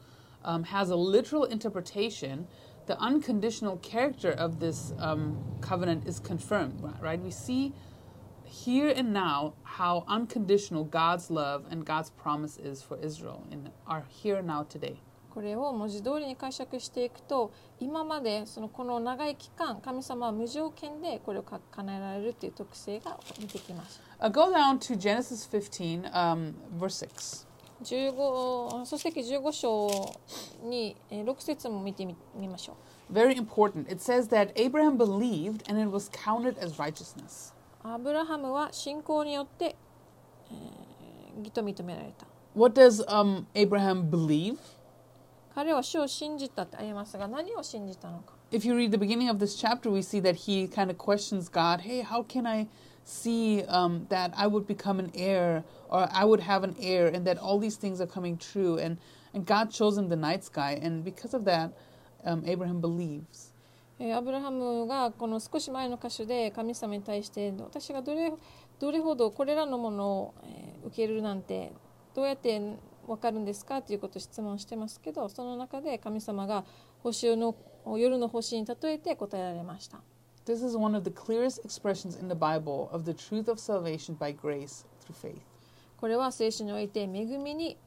[0.44, 2.46] um, has a literal interpretation,
[2.86, 7.18] the unconditional character of this um, covenant is confirmed, right?
[7.18, 7.72] We see
[8.46, 14.04] here and now how unconditional God's love and God's promise is for Israel in our
[14.08, 14.98] here and now today.
[15.30, 27.46] これを文字通りに解釈していくと今までそのこの長い期間神様は無条件でこれをか叶えられるという特性が出てきます Uh, go down to Genesis 15, um, verse 6.
[27.82, 30.20] 15そして15章
[30.62, 32.76] にえー6節も見てみみましょ
[33.10, 33.90] う Very important.
[33.90, 37.52] It says that Abraham believed and it was counted as righteousness.
[37.86, 39.76] アブラハムは信仰によって、
[40.50, 40.82] えー
[41.38, 44.58] 義と認められた What does um, Abraham believe?
[45.54, 50.98] 彼は主を信じたってありますが何を信じたのか If you read the beginning of this chapter, we see that he kind of
[50.98, 51.80] questions God.
[51.80, 52.68] Hey, how can I
[53.02, 57.26] see um, that I would become an heir, or I would have an heir, and
[57.26, 58.76] that all these things are coming true?
[58.76, 58.98] And
[59.32, 61.72] and God shows him the night sky, and because of that,
[62.26, 63.45] um, Abraham believes.
[63.99, 68.31] えーアブラハムがこの少し前の箇所で神様に対して私がどれ
[68.79, 71.73] どれほどこれらのものを、えー受けるなんて
[72.15, 72.59] どうやって
[73.05, 76.63] 分かるんですかということを質問してますけどその中で神様が
[77.03, 77.55] 星の
[77.97, 79.99] 夜の星に例えて答えられました。
[80.45, 84.33] This is one of the clearest expressions in the Bible of the truth of salvation by
[84.33, 85.41] grace through faith.
[85.97, 87.77] これは聖書において恵みに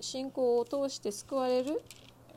[0.00, 1.80] 信仰を通して救われる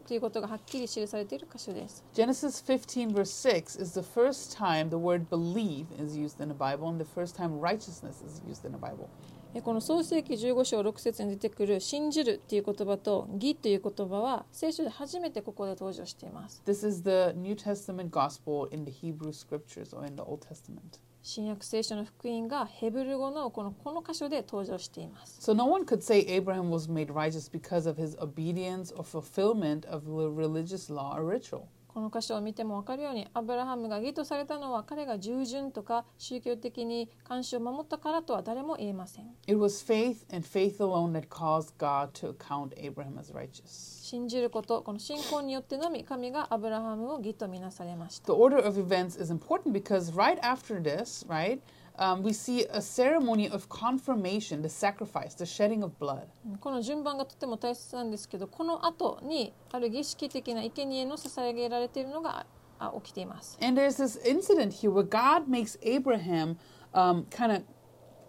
[0.08, 2.04] ということがはっきり記されている箇所です。
[2.14, 6.88] Genesis 15, verse 6 is the first time the word believe is used in the Bible
[6.88, 9.08] and the first time righteousness is used in the Bible.
[9.56, 16.62] えこの創世記15章6節に出てくる信じるという言葉と義という言葉は聖書で初めてここで登場しています。
[16.66, 21.00] This is the New Testament gospel in the Hebrew scriptures or in the Old Testament.
[21.28, 25.40] 新約聖書の福音がヘブル語のこのこの箇所で登場しています。
[25.42, 30.04] So no one could say Abraham was made righteous because of his obedience or fulfillment of
[30.06, 31.64] the religious law or ritual.
[31.96, 39.28] この箇所を見ても分かるようにアブラハムが義とされたのは彼が従順とか宗教的に慣習を守ったからとは誰も言えません。
[39.48, 44.04] It was faith and faith alone that caused God to account Abraham as righteous.
[44.04, 48.34] 信じること、この信仰によってのみ神がアブラハムを義とみなされました The。
[48.34, 51.62] order of events is important because right after this, right,
[51.99, 56.27] um, we see a ceremony of confirmation, the sacrifice, the shedding of blood.
[56.61, 62.47] この順番がとても大切なんですけど、この後にある儀式的な生贄の捧げられているのが
[62.79, 63.59] あ起きています。
[63.61, 66.57] And there's this incident here where God makes Abraham
[66.95, 67.63] um, kind of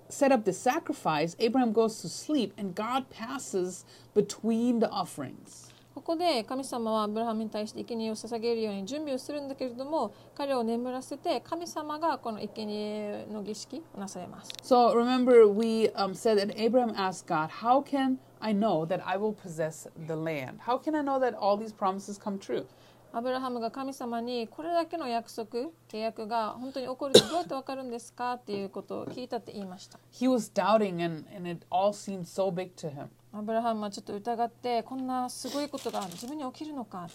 [0.09, 1.35] set up the sacrifice.
[1.39, 5.69] Abraham goes to sleep, and God passes between the offerings.
[5.96, 14.50] ここで神様はアブラハムに対して生贄を捧げるように準備をするんだけれども、彼を眠らせて神様がこの生贄の儀式をなされます。
[14.62, 19.34] So remember, we um, said that Abraham asked God, How can I know that I will
[19.34, 20.58] possess the land?
[20.66, 22.66] How can I know that all these promises come true?
[23.14, 29.98] アブラハムが神様にこれだけの約束、契約が本当に起こるってどうやってわかるんですかっていうことを聞いたって言いました。
[30.12, 33.08] He was doubting, and, and it all seemed so big to him.
[33.36, 37.14] アブラハムはちょっと疑ってこんなすごいことが自分に起きるのかって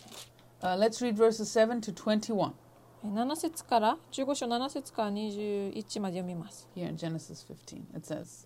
[0.62, 2.52] Uh, let's read verses 7 to 21
[3.04, 7.98] え7節から15章7節から21まで読みます here in Genesis 15.
[7.98, 8.46] It says,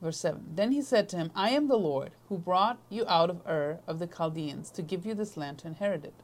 [0.00, 3.28] verse 7 Then he said to him, I am the Lord who brought you out
[3.28, 6.14] of Ur of the Chaldeans to give you this land to inherit it.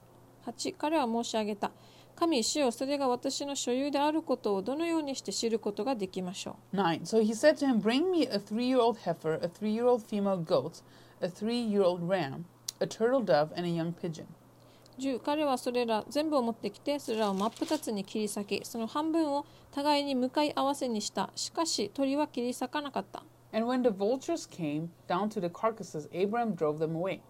[0.46, 1.70] 8彼は申し上げた
[2.16, 7.02] 神主よそれが私の所有であることをどのようにして知ることができましょ 9.
[7.02, 9.84] So he said to him, Bring me a three year old heifer, a three year
[9.86, 10.80] old female goat,
[11.20, 12.46] a three year old ram,
[12.80, 14.24] a turtle dove, and a young pigeon.
[14.98, 27.20] う10彼はそれら全部を持ってきてそれらを真っ二つに切り裂きその半分を互いに向かい合わせにしたしかし鳥は切り裂かなかった And when the vultures came down to the carcasses, Abraham drove them away.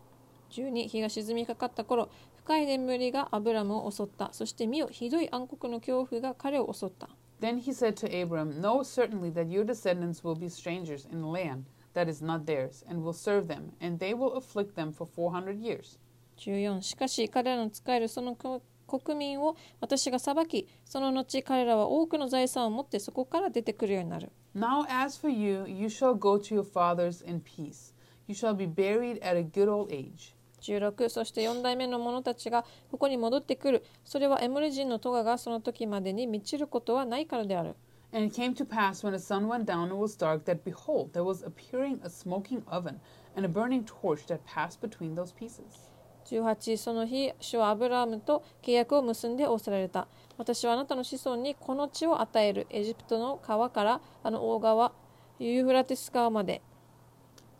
[0.50, 2.08] 12日が沈みかかった頃
[2.46, 7.08] 深い眠りがアブラムを襲ったそして見よひどい暗黒の恐怖が彼を襲った
[7.40, 11.28] Then he said to Abram, Know certainly that your descendants will be strangers in a
[11.28, 15.08] land that is not theirs, and will serve them, and they will afflict them for
[15.08, 15.98] 400 years.
[16.38, 27.92] 14しかし彼らの使えるその国国民を私が裁きその後彼らは多くの財産を持ってそこから出てくるようになる Now, as for you, you shall go to your fathers in peace.
[28.28, 30.35] You shall be buried at a good old age.
[30.62, 37.74] 16そして4代目の者たちがここに戻ってくるそれはエモリ人のトガがその時までに満ちることはないからである
[38.12, 41.12] And it came to pass when the sun went down and was dark that behold,
[41.12, 43.00] there was appearing a smoking oven
[43.36, 45.90] and a burning torch that passed between those pieces.
[46.26, 54.92] 18その日主はアブラハムと契約を結んで仰せられた私はあなたの子孫にこの地を与えるエジプトの川からあの大川
[55.38, 56.62] ユーフラティス川まで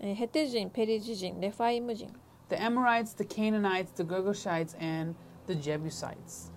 [0.02, 2.14] ヘテ人ペリジ人レファイム人
[2.50, 5.16] the Amorites, the Canaanites, the Girgashites, and
[5.48, 6.52] the Jebusites.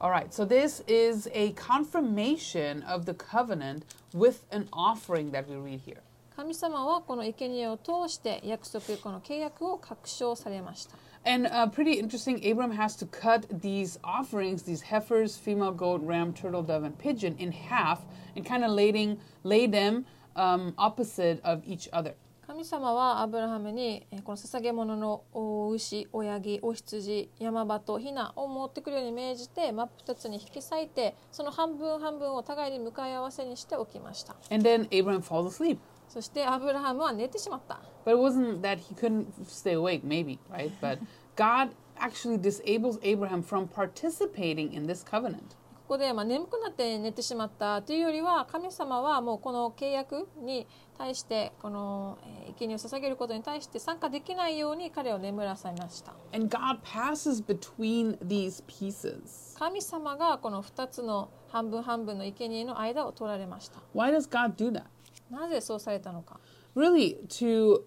[0.00, 5.56] All right, so this is a confirmation of the covenant with an offering that we
[5.56, 6.02] read here.
[6.36, 16.02] 神様はこの生贄を通して約束この契約を確証されました And uh, pretty interesting, Abram has to cut these offerings, these heifers, female goat,
[16.02, 18.00] ram, turtle dove, and pigeon, in half
[18.36, 20.04] and kind of laying, lay them
[20.36, 22.14] um, opposite of each other.
[22.59, 35.77] 神様はアブラハムにえーこの捧げ物のお牛、親木、お羊、山鳩、ヒナを持ってくるように命じて真っ二つに引き裂いてその半分半分を互いに向かい合わせにしておきました And then Abram falls asleep.
[36.09, 40.69] そしてアブラハムは寝てしまった But it wasn't that he couldn't stay awake, maybe, right?
[40.81, 40.99] But
[41.37, 45.55] God actually disables Abraham from participating in this covenant.
[45.89, 50.67] こでまあ眠くなって寝てしまったというよりは神様はもうこの契約に
[50.97, 59.57] 対してこのえー生贄を捧げることに対して参加できないように彼を眠らされました And God passes between these pieces.
[59.57, 64.83] 神様がこの2つの半分半分の生贄の間を取られました Why does God do that?
[65.31, 66.39] なぜそうされたのか
[66.75, 67.81] Really, to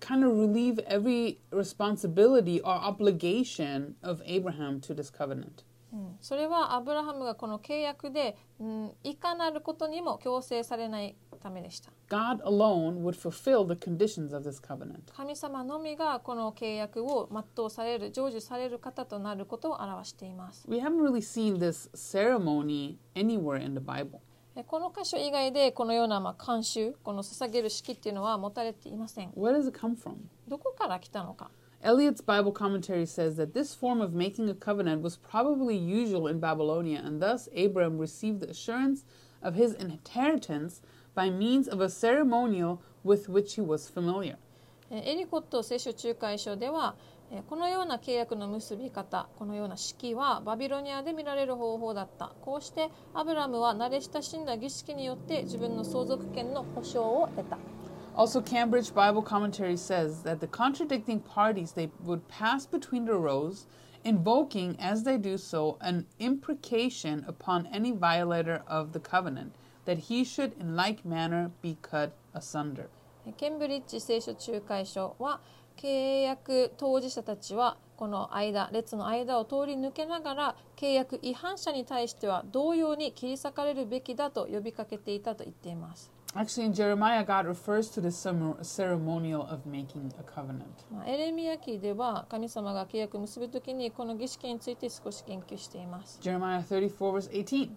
[0.00, 5.64] kind of relieve every responsibility or obligation of Abraham to this covenant.
[5.92, 15.12] うんそれはアブラハムがこの契約で、うん、いかなることにも強制されないためでした God alone would fulfill the conditions of this covenant.
[15.14, 24.20] 神様のみがこの契約を全うされる成就される方となることを表しています We haven't really seen this ceremony anywhere in the Bible.
[24.56, 30.16] えこの箇所以外でこのようなまあ慣習この捧げる式っていうのは持たれていません Where does it come from?
[30.48, 31.50] どこから来たのか
[31.83, 36.39] Eliot's Bible commentary says that this form of making a covenant was probably usual in
[36.39, 39.05] Babylonia, and thus Abram received the assurance
[39.43, 40.81] of his inheritance
[41.13, 44.37] by means of a ceremonial with which he was familiar.
[44.91, 46.95] えエリコット聖書仲介書では
[47.31, 57.57] えこのような契約の結び方このような式はバビロニアで見られる方法だったこうしてアブラムは慣れ親しんだ儀式によって自分の相続権の保証を得た
[58.15, 63.67] Also, Cambridge Bible commentary says that the contradicting parties they would pass between the rows,
[64.05, 69.53] invoking as they do so an imprecation upon any violator of the covenant,
[69.83, 72.89] that he should in like manner be cut asunder.
[73.27, 75.41] えケンブリッジ聖書仲介書は
[75.75, 90.83] 契約当事者たちはこの間列の間を通り抜けながら契約違反者に対しては同様に切り裂かれるべきだと呼びかけていたと言っています Actually, in Jeremiah, God refers to this cemo- ceremonial of making a covenant.
[90.91, 97.69] まあ、エレミヤ記では神様が契約を結ぶときにこの儀式について少し言及しています Jeremiah 34, verse 18.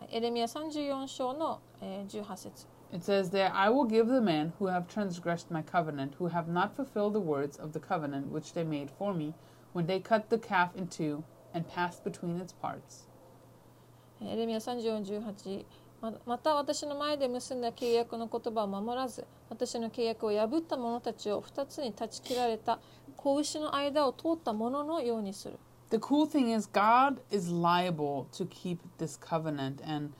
[0.00, 6.28] はいエレミヤ34章の、えー18節 It says there, I will give the men who have transgressed my covenant, who
[6.28, 9.34] have not fulfilled the words of the covenant which they made for me,
[9.72, 13.08] when they cut the calf in two and passed between its parts.
[14.22, 15.66] エレミヤ34、18
[16.01, 22.79] ままた私の前で結んだ契約の言葉を守らず私の契約を破った者たちを2つに断ち切られた
[23.17, 25.57] 子牛の間を通った者のようにする
[25.89, 30.13] The cool thing is, God is liable to keep this covenant, and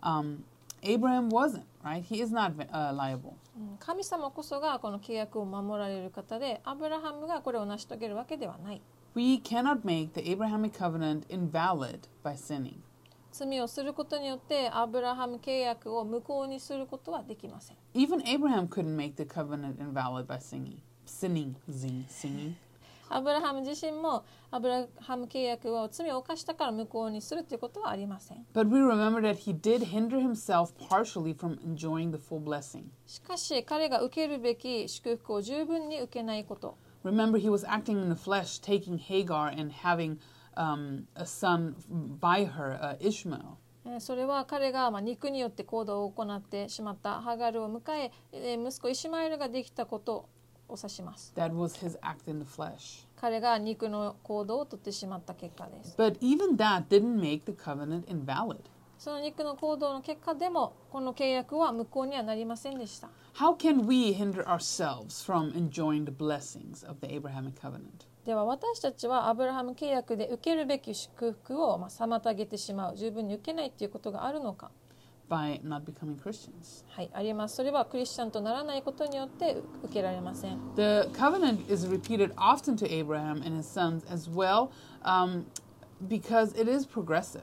[0.00, 0.44] um,
[0.84, 2.00] Abraham wasn't, right?
[2.04, 3.34] He is not uh, liable.
[3.56, 8.80] うん神様こそがこの契約を守られる方でアブラハムがこれを成し遂げるわけではない
[9.14, 12.82] We cannot make the Abrahamic covenant invalid by sinning.
[13.35, 20.77] 罪をすることによってアブラハム契約を無効にすることはできません Even Abraham couldn't make the covenant invalid by singing.
[21.05, 22.53] Sinning, zing, singing.
[23.13, 32.83] アブラハム自身もアブラハム契約を罪を犯したから無効にするということはありません But we remember that he did hinder himself partially from enjoying the full blessing.
[33.05, 40.17] しかし彼が受けるべき祝福を十分に受けないこと Remember, he was acting in the flesh, taking Hagar and having
[40.56, 41.74] um, a son
[42.20, 43.56] by her, uh, Ishmael.
[43.86, 50.28] えーそれは彼がまあ肉によって行動を行ってしまったハガルを迎ええー息子イシマエルができたこと
[50.68, 53.06] を指します That was his act in the flesh.
[53.14, 58.58] 彼が肉の行動をとってしまった結果です But even that didn't make the covenant invalid.
[58.98, 68.06] その肉の行動の結果でもこの契約は無効にはなりませんでした How can we hinder ourselves from enjoying the blessings of the Abrahamic covenant?
[68.26, 74.72] では私たちはアブラハム契約で受けるべき祝福をまあ妨げてしまう十分に受けないということがあるのか
[75.28, 76.84] By not becoming Christians.
[76.88, 84.70] はいありますそれはクリスチャンとならないことによって受けられません The covenant is repeated often to Abraham and his sons as well
[85.04, 85.44] um,
[86.08, 87.42] because it is progressive.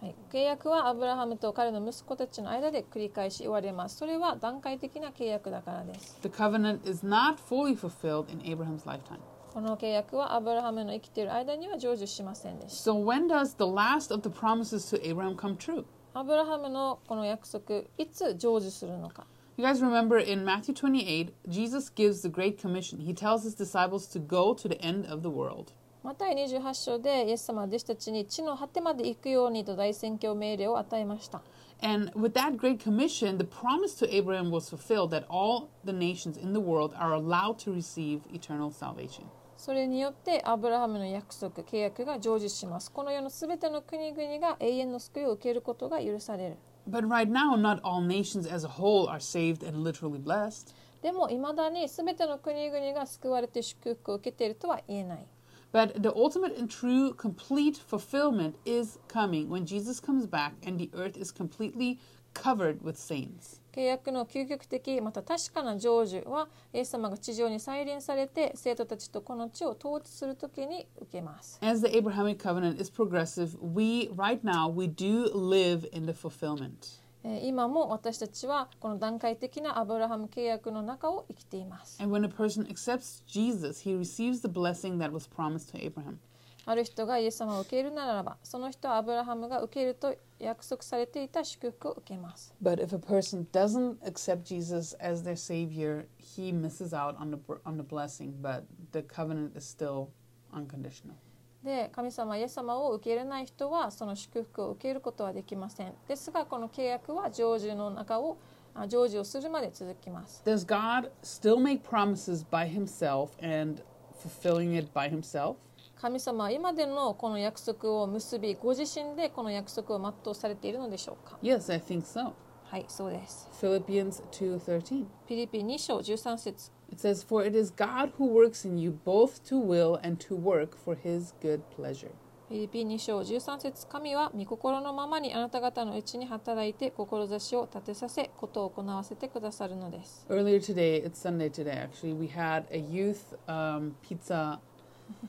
[0.00, 3.96] はい、契約はアブラハムと彼の息子たちの間で繰り返し言われます。
[3.96, 6.18] それは段階的な契約だからです。
[6.22, 9.18] The covenant is not fully fulfilled in Abraham's lifetime.
[9.53, 12.91] この契約はアブラハムの生きている間には成就しませんでした。
[12.91, 15.85] So, when does the last of the promises to Abraham come true?
[16.13, 19.25] アブラハムのこの約束、いつ成就するのか。
[19.57, 22.99] You guys remember in Matthew 28, Jesus gives the Great Commission.
[22.99, 25.71] He tells his disciples to go to the end of the world.
[26.03, 31.41] マタイ28章でイエス様は弟子たちに地の果てまで行くようにと大宣教命令を与えました。
[31.81, 36.37] And with that Great Commission, the promise to Abraham was fulfilled that all the nations
[36.37, 39.25] in the world are allowed to receive eternal salvation.
[39.60, 42.90] それによってアブラハムの約束、契約が成就します。
[42.90, 46.56] この世のすべての国々が永遠の救いを受けることが許される。
[46.88, 50.74] But right now, not all nations as a whole are saved and literally blessed.
[51.02, 55.26] でもいまだに全ての国々が救われて祝福を受けているとは言えない。
[55.74, 61.20] But the ultimate and true complete fulfillment is coming when Jesus comes back and the earth
[61.20, 61.98] is completely
[62.32, 63.59] covered with saints.
[63.72, 71.58] 契約の究極的また確かな成就はイエス様が地上に再臨されて生徒たちとこの地を統治するときに受けます。
[71.62, 77.00] As the Abrahamic covenant is progressive, we right now we do live in the fulfillment.
[77.22, 82.02] えー今も私たちはこの段階的なアブラハム契約の中を生きています。
[82.02, 86.18] And when a person accepts Jesus, he receives the blessing that was promised to Abraham.
[86.66, 92.54] ある人がイエス様を受けるならばその人はアブラハムが受けると約束されていた祝福を受けます。
[92.62, 97.76] But if a person doesn't accept Jesus as their savior, he misses out on the on
[97.76, 98.62] the blessing, but
[98.92, 100.08] the covenant is still
[100.52, 101.14] unconditional.
[101.62, 108.38] で神様イエス様を受け入れない人はその祝福を受けることはできませんですがこの契約は成就の中を
[108.74, 113.82] あ成就をするまで続きます Does God still make promises by himself and
[114.22, 115.56] fulfilling it by himself?
[116.00, 122.32] 神様は今でのこの約束を結びご自身でこの約束を全うされているのでしょうか Yes, I think so.
[122.64, 125.04] はいそうです Philippians 2:13.
[125.28, 130.16] ピリピ2章13節 It says, For it is God who works in you both to will and
[130.26, 132.10] to work for his good pleasure.
[132.48, 144.58] フィリピン2章13節神は御心のままにあなた方のうちに働いて志を立てさせことを行わせてくださるのです Earlier today, it's Sunday today actually, we had a youth um, pizza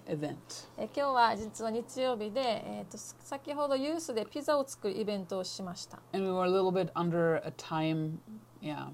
[0.08, 0.36] event.
[0.78, 8.20] え今日は実は日曜日で、えー、と先ほどユースでピザを作るイベントをしました And we were a little bit under a time,
[8.62, 8.88] yeah,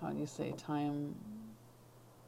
[0.00, 1.14] how do you say, time,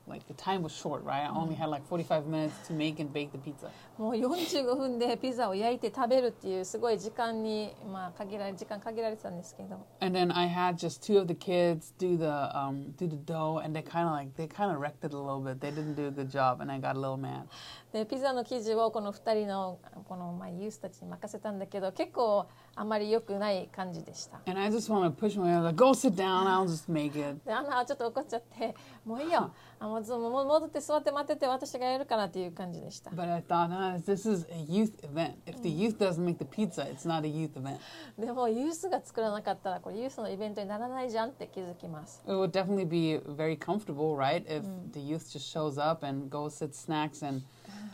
[0.07, 1.25] like the time was short, right?
[1.25, 3.69] I only had like 45 minutes to make and bake the pizza.
[3.97, 13.17] もう45分でピザを焼いて食べるっていうすごい時間に、まあ、限られ時間限られてたんですけど And then I had just two of the kids do the um, do the
[13.17, 15.59] dough, and they kind of like they kind of wrecked it a little bit.
[15.59, 17.47] They didn't do a good job, and I got a little mad.
[17.92, 19.78] でピザの生地をこの2人の
[20.08, 26.46] この、まあ、ユースたちに任せたんだけど結構あまり良くない感じでした And I just want to push my like, go sit down.
[26.46, 27.40] I'll just make it.
[27.44, 28.74] でアンナはちょっと怒っちゃって
[29.04, 35.34] もういいよあもう戻って座って待ってて私がやるからっていう感じでした But I thought, nah, this is a youth event.
[35.44, 37.78] If the youth doesn't make the pizza, it's not a youth event.
[38.18, 44.44] でもユースが作らなかったらこれユースのイベントにならないじゃんって気づきます It would definitely be very comfortable, right?
[44.46, 44.62] If
[44.92, 47.42] the youth just shows up and goes sit snacks and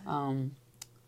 [0.05, 0.51] um,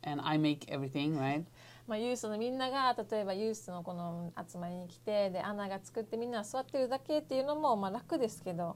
[0.03, 1.43] and I make everything, right?
[1.87, 8.75] まあ、ユースのみんなが例えばユースのこの集まりに来てでアナが作ってみんな座ってるだけっていうのもまあ楽ですけど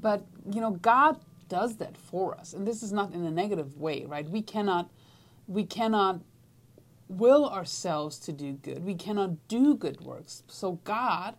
[0.00, 1.18] But you know, God
[1.48, 4.28] does that for us, and this is not in a negative way, right?
[4.28, 4.86] We cannot,
[5.46, 6.20] we cannot
[7.08, 8.84] will ourselves to do good.
[8.84, 10.42] We cannot do good works.
[10.48, 11.34] So God,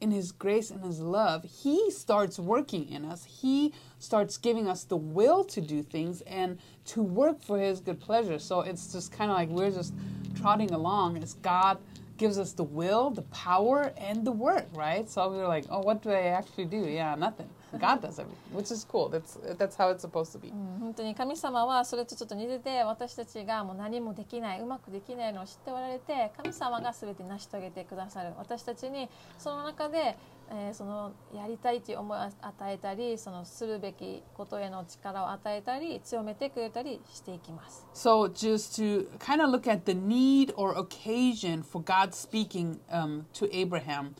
[0.00, 3.24] in His grace and His love, He starts working in us.
[3.24, 8.00] He starts giving us the will to do things and to work for His good
[8.00, 8.38] pleasure.
[8.38, 9.94] So it's just kind of like we're just
[10.40, 11.78] trotting along as God
[12.16, 15.08] gives us the will, the power, and the work, right?
[15.10, 16.78] So we were like, oh, what do I actually do?
[16.78, 17.48] Yeah, nothing.
[17.80, 19.08] God does everything, which is cool.
[19.08, 20.48] That's that's how it's supposed to be.
[20.50, 30.16] うん本当に神様はそれとちょっと似てて私たちがもう何もできないうまくできないのを知っておられて神様が全て成し遂げてくださる私たちにその中で、
[30.51, 32.33] えーそのやりたいという思いを与
[32.73, 43.25] えたりそのするべきことへの力を与えたり強めてくれたりしていきます So just to kind of look at the need or occasion for God speaking um,
[43.33, 44.15] to Abraham,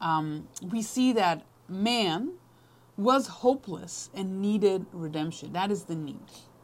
[0.00, 2.32] um, we see that man
[2.98, 5.52] was hopeless and needed redemption.
[5.52, 6.16] That is the need.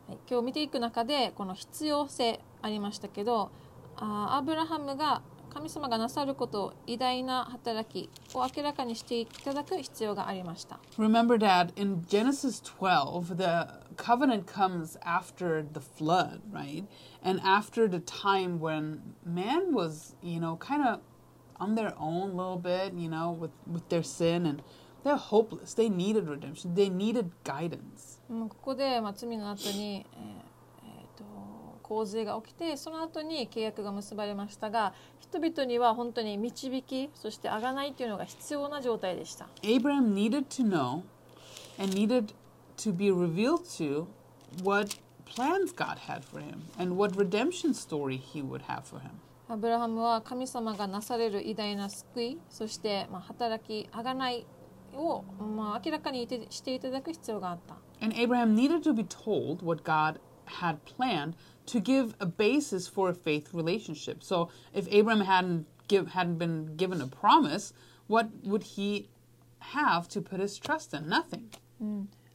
[0.08, 3.50] はい今日見ていく中でこの必要性ありましたけど
[3.96, 5.22] あーアブラハムが
[5.56, 10.78] 神様がなさること偉大な働きを明らかにしていただく必要がありました。
[10.98, 13.66] Remember that in Genesis 12, the
[13.96, 16.84] covenant comes after the flood, right?
[17.24, 21.00] And after the time when man was, you know, kind of
[21.58, 24.62] on their own a little bit, you know, with, with their sin and
[25.04, 25.72] they're hopeless.
[25.72, 26.74] They needed redemption.
[26.74, 28.20] They needed guidance.
[28.28, 30.45] うんここで、まあ、罪の後に、えー
[31.88, 39.48] 洪水が起きてその後に契約が結ばれましたが人々には本当に導きそして贖いというのが必要な状態でした。
[39.62, 41.02] Abraham needed to know
[41.78, 42.34] and needed
[42.76, 44.06] to be revealed to
[44.64, 49.10] what plans God had for him and what redemption story he would have for him.
[49.48, 54.46] アブラハムは神様がなされる偉大な救いそして、まあ、働き贖い
[54.92, 57.76] を、まあ、明らかにいてしていただく必要があった。
[58.04, 61.34] And Abraham needed to be told what God had planned
[61.67, 64.23] to give a basis for a faith relationship.
[64.23, 67.73] So if Abraham hadn't give hadn't been given a promise,
[68.07, 69.09] what would he
[69.59, 71.07] have to put his trust in?
[71.07, 71.49] Nothing.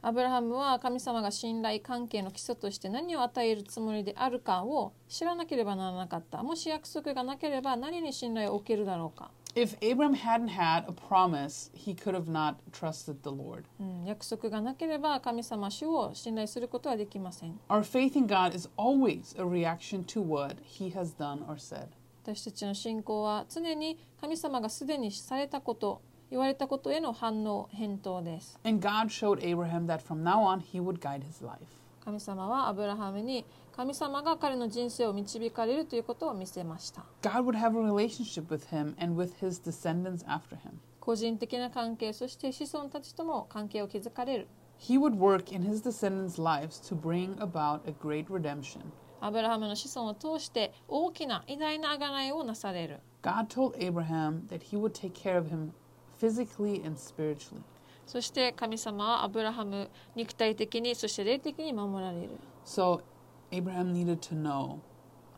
[0.01, 6.43] アブラハムは神様が信頼関係の基礎として何を与えるつもりであるかを知らなければならなかった。
[6.43, 9.31] もし約束がなければ何に信頼を置けるだろうか。
[9.55, 13.63] If Abram hadn't had a promise, he could have not trusted the Lord.
[13.79, 17.59] うん、約束がなければ神様主を信頼することはできません。
[17.69, 21.87] Our faith in God is always a reaction to what he has done or said.
[22.23, 28.59] 私たちの信仰は常に神様がすでにされたこと、言われたことへの反応、返答です。
[28.63, 31.57] And God showed Abraham that from now on he would guide his life.
[32.05, 33.43] 神様はアブラハムに
[33.74, 37.04] 神様が彼の人生を導かれるということを見せました。
[37.22, 40.72] God would have a relationship with him and with his descendants after him.
[41.00, 44.48] 個人的な関係、そして子孫たちとも関係を築かれる。
[44.78, 48.80] He would work in his descendants' lives to bring about a great redemption.
[49.20, 53.00] アブラハムの子孫を通して大きな偉大な贖いをなされる。
[53.22, 55.70] God told Abraham that he would take care of him
[56.20, 57.62] physically and spiritually.
[58.04, 62.30] そして神様はアブラハム肉体的にそして霊的に守られる。
[62.66, 63.00] So
[63.51, 64.79] Abraham needed to know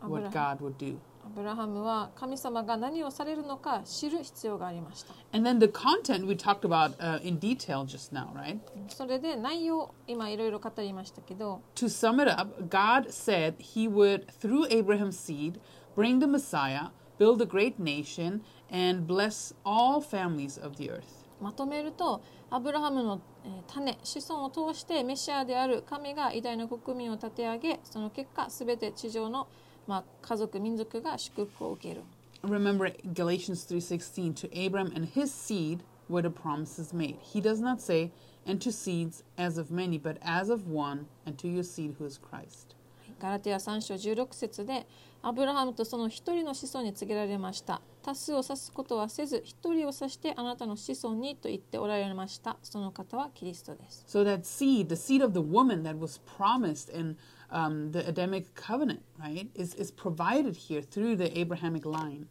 [0.02, 0.98] アブ what ラ God would do.
[1.24, 5.14] アブラハムは神様が何をされるのか知る必要がありました。
[5.32, 8.60] And then the content we talked about uh, in detail just now, right?
[8.88, 15.60] それで内容、今いろいろ語りましたけど、 To sum it up, God said he would, through Abraham's seed,
[15.96, 16.90] bring the Messiah,
[17.20, 18.42] build a great nation,
[18.72, 21.04] and bless all families of the earth.
[21.42, 22.22] まとめると、
[22.55, 29.49] アブラハムのえー種、子孫を通してメシアである神が偉大な国民を立て上げ、その結果、すべて地上の、
[29.89, 32.03] まあ、家族、民族が祝福を受ける。
[32.45, 37.17] Remember Galatians 3:16 to Abram and his seed were the promises made.
[37.23, 38.13] He does not say
[38.47, 42.07] and to seeds as of many but as of one and to your seed who
[42.07, 42.77] is Christ.
[43.19, 44.87] ガラテヤ3章16節で
[45.23, 57.17] アブラハムとその一人の子孫に告げられました多数を指すことはせず一人を指してあなたの子孫にと言っておられましたその方はキリストです So that seed, the seed of the woman that was promised in
[57.51, 62.27] um, the Adamic covenant, right, is, is provided here through the Abrahamic line.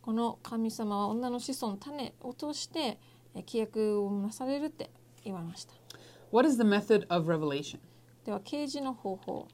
[0.00, 2.96] この神様は女の子孫種を通して
[3.34, 4.90] え契約をなされるって
[5.24, 5.74] 言われました
[6.30, 7.78] What is the method of revelation?
[8.24, 9.48] では啓示の方法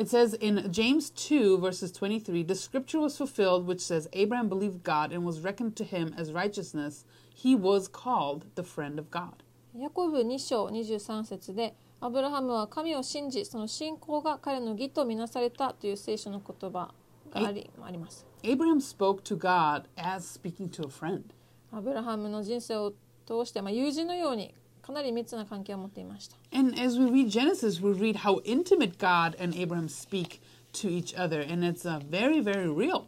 [0.00, 4.82] It says in James 2, verses 23, the scripture was fulfilled which says, Abraham believed
[4.82, 7.04] God and was reckoned to him as righteousness.
[7.34, 9.42] He was called the friend of God.
[9.74, 16.94] ヤコブ2章23節でアブラハムは神を信じその信仰が彼の義とみなされたという聖書の言葉
[17.30, 21.24] がありあります Abraham spoke to God as speaking to a friend.
[21.72, 22.92] アブラハムの人生を
[23.26, 26.36] 通して、まあ、友人のように かなり密な関係を持っていました。
[26.56, 30.40] And as we read Genesis, we read how intimate God and Abraham speak
[30.74, 33.06] to each other, and it's uh, very, very real.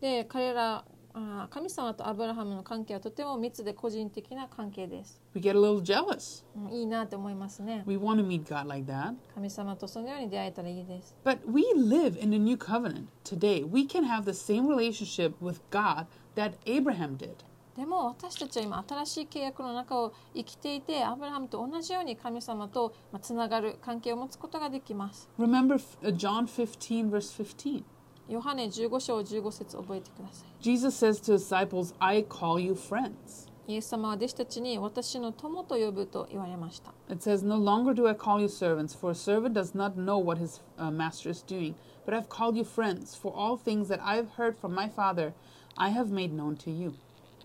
[0.00, 5.20] で彼らあー神様とアブラハムの関係はとても密で個人的な関係です。
[5.34, 6.44] We get a little jealous.
[6.56, 7.82] うんいいなって思いますね。
[7.86, 9.14] We want to meet God like that.
[9.34, 11.16] 神様とそのように出会えたらいいです。
[11.24, 13.64] But we live in the new covenant today.
[13.68, 16.06] We can have the same relationship with God
[16.36, 17.34] that Abraham did.
[17.75, 25.29] でも私たちは今新しい契約の中を生きていてアブラハムと同じように神様とまあつながる関係を持つことができます。
[25.37, 27.83] Remember uh, John 15, verse 15.
[28.29, 30.63] ヨハネ15章15節覚えてください。
[30.63, 33.49] Jesus says to his disciples, I call you friends.
[33.67, 36.93] イエス様は弟子たちに私の友と呼ぶと言われました。
[37.09, 40.39] It says, No longer do I call you servants, for a servant does not know what
[40.39, 41.75] his uh, master is doing,
[42.05, 45.33] but I've called you friends, for all things that I've heard from my Father,
[45.77, 46.93] I have made known to you.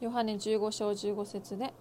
[0.00, 1.74] ヨハネ15章15節で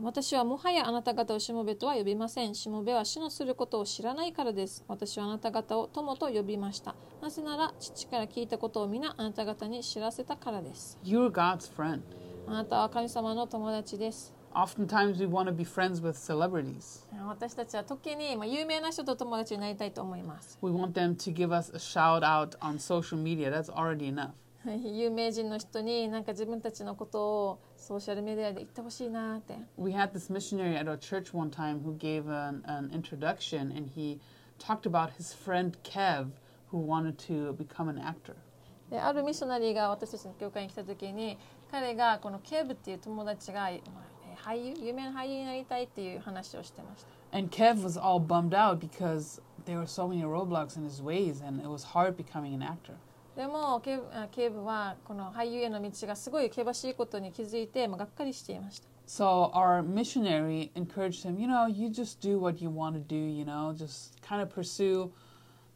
[0.00, 2.54] 私はもはやあなた方をしもべとは呼びません。
[2.54, 4.82] しもべは死のすることを知らないからです。
[4.88, 6.94] 私はあなた方を友と呼びました。
[7.20, 10.98] なぜなら父から聞いたことを皆あなた方に知らせたからです。
[11.04, 12.00] You're God's friend.
[12.46, 14.32] あなたは神様の友達です。
[14.54, 17.06] Oftentimes we want to be friends with celebrities.
[17.28, 20.58] 私たちは時にまあ有名な人と友達になりたいと思います。
[20.62, 23.50] We want them to give us a shout out on social media.
[23.50, 24.30] That's already enough.
[24.64, 29.56] 有名人の人になんか自分たちのことをソーシャルメディアで言ってほしいなって。
[29.76, 34.20] We had this missionary at our church one time who gave an, an introduction and he
[34.58, 36.30] talked about his friend Kev
[36.70, 38.36] who wanted to become an actor.
[38.90, 41.38] であるミッショナリーが私たちの教会に来た時に
[41.70, 43.80] 彼がこのケブっていう友達が、まあえー
[44.44, 51.40] 俳優有名な俳優になりたいっていう話をしてました And Kev was all bummed out because there were so many roadblocks in his ways
[51.40, 52.94] and it was hard becoming an actor.
[53.36, 63.00] でもケブあケブはこの俳優への道がすごい険しいことに気づいて、まあ、がっかりしていました So our missionary encouraged him, you know, you just do what you want to
[63.00, 65.10] do, you know, just kind of pursue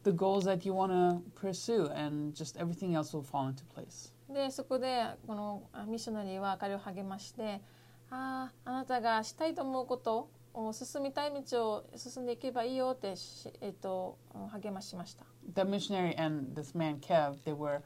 [0.03, 4.11] the goals that you want to pursue and just everything else will fall into place.
[4.29, 7.61] でそこでこのあミッショナリーは彼を励まして
[8.09, 10.29] あああなたがしたいと思うことを
[10.73, 14.17] 進みたい道を進んでいけばいいよってし、えっと、
[14.51, 15.25] 励ましました。
[15.55, 17.81] The missionary and this man Kev, they were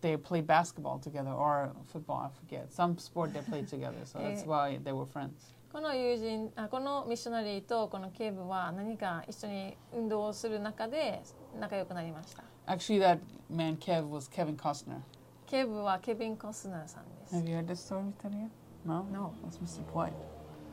[0.00, 2.70] they played basketball together or football, I forget.
[2.72, 4.46] Some sport they played together, so that's Eh.
[4.46, 5.54] why they were friends.
[5.72, 11.22] この友人あこのミッショナリーとこの警部は何か一緒に運動をする中で
[11.60, 13.18] 仲良くなりました Actually that
[13.50, 15.00] man Kev was Kevin Costner.
[15.46, 18.48] 警部はケビン・コスナーさんです Have you heard this story, Talia?
[18.86, 19.04] No?
[19.12, 19.32] No.
[19.44, 19.82] That's Mr.
[19.92, 20.12] Dwight.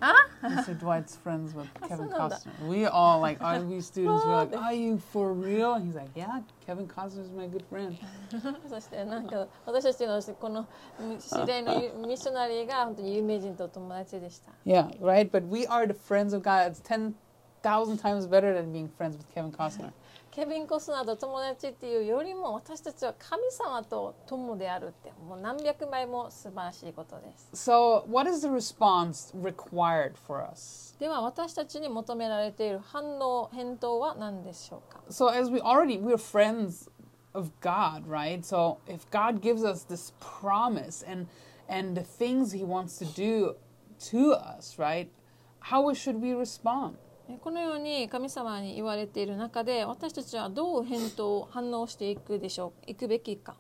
[0.02, 0.14] Ah?
[0.42, 0.74] Mr.
[0.78, 2.38] Dwight's friends with Kevin そうなんだ。
[2.38, 2.68] Costner.
[2.68, 4.62] We all like RV students were like, What?
[4.62, 5.74] Are you for real?
[5.74, 7.98] He's like, Yeah, Kevin Costner's my good friend.
[8.68, 10.66] そしてなんか私たちのこの
[11.18, 15.30] 知り合いのミッショナリーが本当に有名人と友達でした Yeah, right?
[15.30, 16.70] But we are the friends of God.
[16.72, 19.92] It's 10,000 times better than being friends with Kevin Costner.
[20.35, 30.93] ケビン・コスナーと友達っていうよりも私たちは神様と友であるってもう何百倍も素晴らしいことです So, what is the response required for us?
[30.99, 36.89] では私たちに求められている反応返答は何でしょうか So, as we already, we're friends
[37.33, 38.43] of God, right?
[38.43, 41.27] So, if God gives us this promise and
[41.69, 43.55] and the things He wants to do
[44.11, 45.07] to us, right?
[45.61, 46.97] How should we respond?
[47.27, 53.55] えこのように神様に言われている中で私たちはどう返答反応していくでしょういくべきか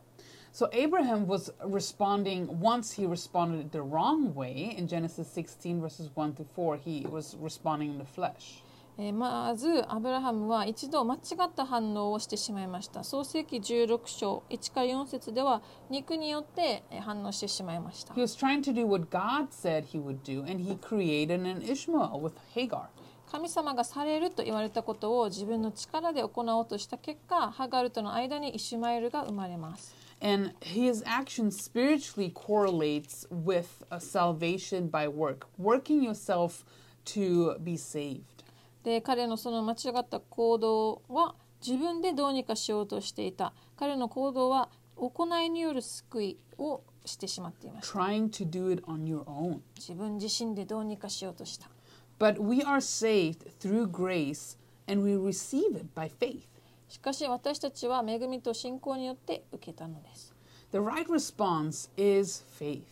[0.53, 6.33] So Abraham was responding once he responded the wrong way in Genesis 16 verses 1
[6.35, 8.63] to 4 he was responding in the flesh.
[8.97, 21.41] えーまずアブラハムは一度間違った反応をしてしまいました創世記16章1から4節では肉によってえー反応してしまいました He was trying to do what God said he would do and he created
[21.41, 22.87] an Ishmael with Hagar.
[23.35, 36.63] 神様がされると言われたことを自分の力で行おうとした結果ハガルとの間にイシュマエルが生まれます And his action spiritually correlates with a salvation by work, working yourself
[37.07, 38.21] to be saved.
[38.85, 49.59] で彼のその間違った行動は自分でどうにかしようとしていた彼の行動は行いによる救いをしてしまっていました trying to do it on your own.
[49.75, 51.69] 自分自身でどうにかしようとした
[52.18, 54.56] But we are saved through grace
[54.86, 56.46] and we receive it by faith.
[56.88, 60.34] しかし私たちは恵みと信仰によって受けたのです
[60.72, 62.82] The right response is faith.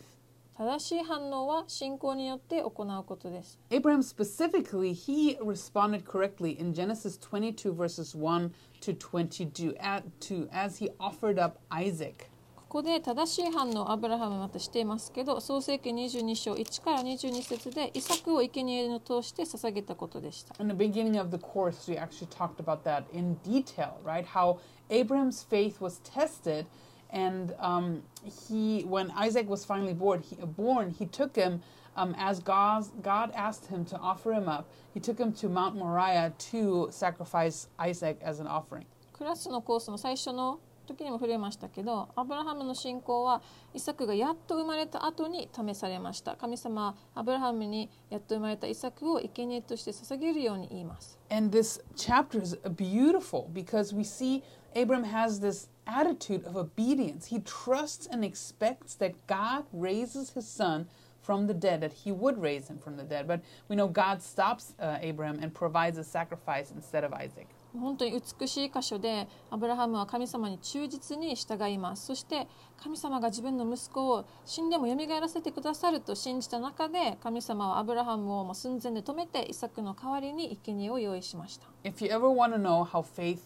[0.57, 10.47] 正しい反応は信仰によって行うことです Abraham specifically, he responded correctly in Genesis 22, verses 1 to 22, at, to,
[10.51, 12.29] as he offered up Isaac.
[12.74, 24.26] ここで正しい反応をアブラハムはまたしていますけど創世記22章1から22節でイサクを生贄を通して捧げたことでした In the beginning of the course, we actually talked about that in detail, right?
[24.26, 24.58] How
[24.90, 26.66] Abraham's faith was tested,
[27.12, 31.62] and um, he, when Isaac was finally born, he, born, he took him
[31.96, 34.68] um, as God, God asked him to offer him up.
[34.92, 38.86] He took him to Mount Moriah to sacrifice Isaac as an offering.
[39.12, 43.41] クラスのコースの最初の時にも触れましたけどアブラハムの信仰は
[43.73, 54.43] イサクがやっと生まれた後に試されました神様はアブラハムにやっと生まれたイサクを生贄として捧げるように言います And this chapter is beautiful because we see
[54.75, 57.27] Abram has this attitude of obedience.
[57.27, 60.87] He trusts and expects that God raises his son
[61.21, 63.27] from the dead, that he would raise him from the dead.
[63.27, 67.47] But we know God stops uh, Abram and provides a sacrifice instead of Isaac.
[67.78, 72.46] 本当に美しい箇所でアブラハムは神様に忠実に従いますそして
[72.80, 83.40] 神様が自分の息子を死んでも蘇らせてくださると信じた中で神様はアブラハムをもう寸前で止めてイサクの代わりに生贄を用意しました If you ever want to know how faith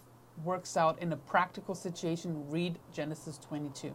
[0.44, 3.92] works out in a practical situation, read Genesis 22.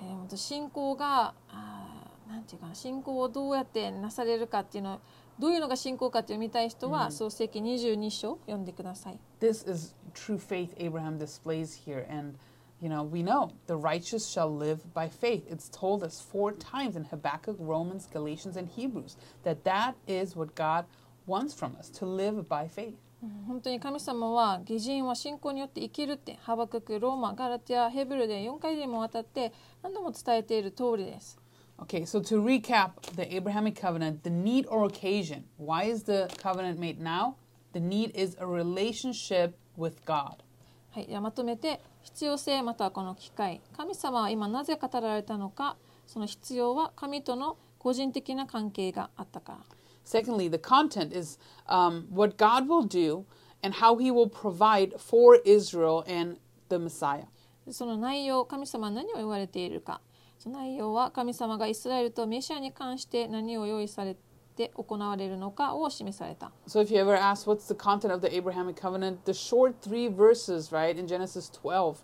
[0.00, 5.00] えー本当信仰があーなんていうかな信仰をどうやってなされるかっていうの
[5.38, 12.06] どういうのが信仰かっていうのを見たい人は、創世記22章読んでください This is true faith Abraham displays here.
[12.08, 12.38] And,
[12.80, 15.44] you know, we know the righteous shall live by faith.
[15.50, 20.54] It's told us four times in Habakkuk, Romans, Galatians, and Hebrews that that is what
[20.54, 20.84] God
[21.26, 22.94] wants from us to live by faith.
[23.22, 31.38] うん本当に神様は義人は信仰によって生きるってハバククローマガラティアヘブルで4回にもわたって何度も伝えている通りです
[31.81, 35.43] Okay, so to recap the Abrahamic covenant, the need or occasion.
[35.57, 37.35] Why is the covenant made now?
[37.73, 40.43] The need is a relationship with God.
[40.91, 45.77] はい、ではまとめて必要性またはこの機会神様は今なぜ語られたのか
[46.07, 49.59] その必要は神との個人的な関係があったから
[50.03, 51.37] Secondly, the content is
[51.67, 53.25] um, what God will do
[53.61, 56.39] and how he will provide for Israel and
[56.69, 57.25] the Messiah.
[57.69, 60.01] その内容神様は何を言われているか
[60.42, 64.16] その内容は神様がイスラエルとメシアに関して何を用意され
[64.56, 66.50] で行われるのかを示された。
[66.66, 70.72] So if you ever ask what's the content of the Abrahamic covenant, the short three verses,
[70.72, 71.96] right, in Genesis 12,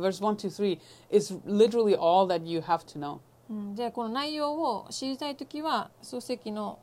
[0.00, 0.80] verse 1 to 3,
[1.10, 3.18] is literally all that you have to know.
[3.50, 6.78] うん、でこの内容を知りたいときは創世記の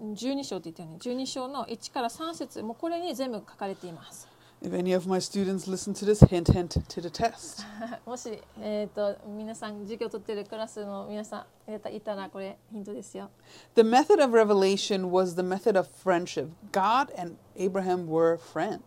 [0.00, 4.39] 12章って言ったよね12章の1から3節もうこれに全部書かれています。
[4.61, 7.63] If any of my students listen to this, hint, hint to the test.
[8.05, 13.29] もし、えー、と皆さん授業を取ってるクラスの皆さんいたいたらこれヒントですよ。
[13.75, 16.49] The method of revelation was the method of friendship.
[16.71, 18.79] God and Abraham were friends.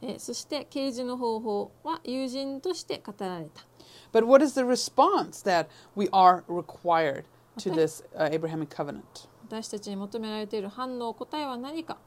[0.00, 3.64] えーそして啓示の方法は友人として語られた。
[4.12, 7.24] But what is the response that we are required
[7.58, 7.76] to Okay.
[7.76, 9.28] this uh, Abrahamic covenant?
[9.48, 11.98] 私たちに求められている反応答えは何か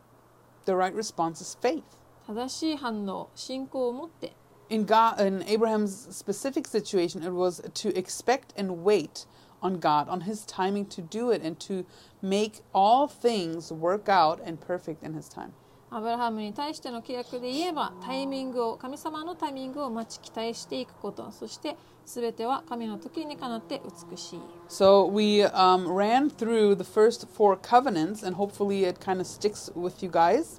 [0.65, 1.83] The right response is faith.
[2.29, 4.33] 正しい反応信仰を持って
[4.69, 9.27] In God, in Abraham's specific situation, it was to expect and wait
[9.61, 11.85] on God, on His timing to do it, and to
[12.19, 15.53] make all things work out and perfect in His time.
[15.91, 23.81] アブラハムに対しての契約で言えばタイミングを神様のタイミングを待ち期待していくことそして全ては神の時にかなって
[24.11, 29.71] 美しい So we um, ran through the first four covenants, and hopefully it kind of sticks
[29.73, 30.58] with you guys.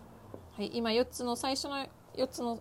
[0.62, 2.60] はい、今4つの最初の4つの、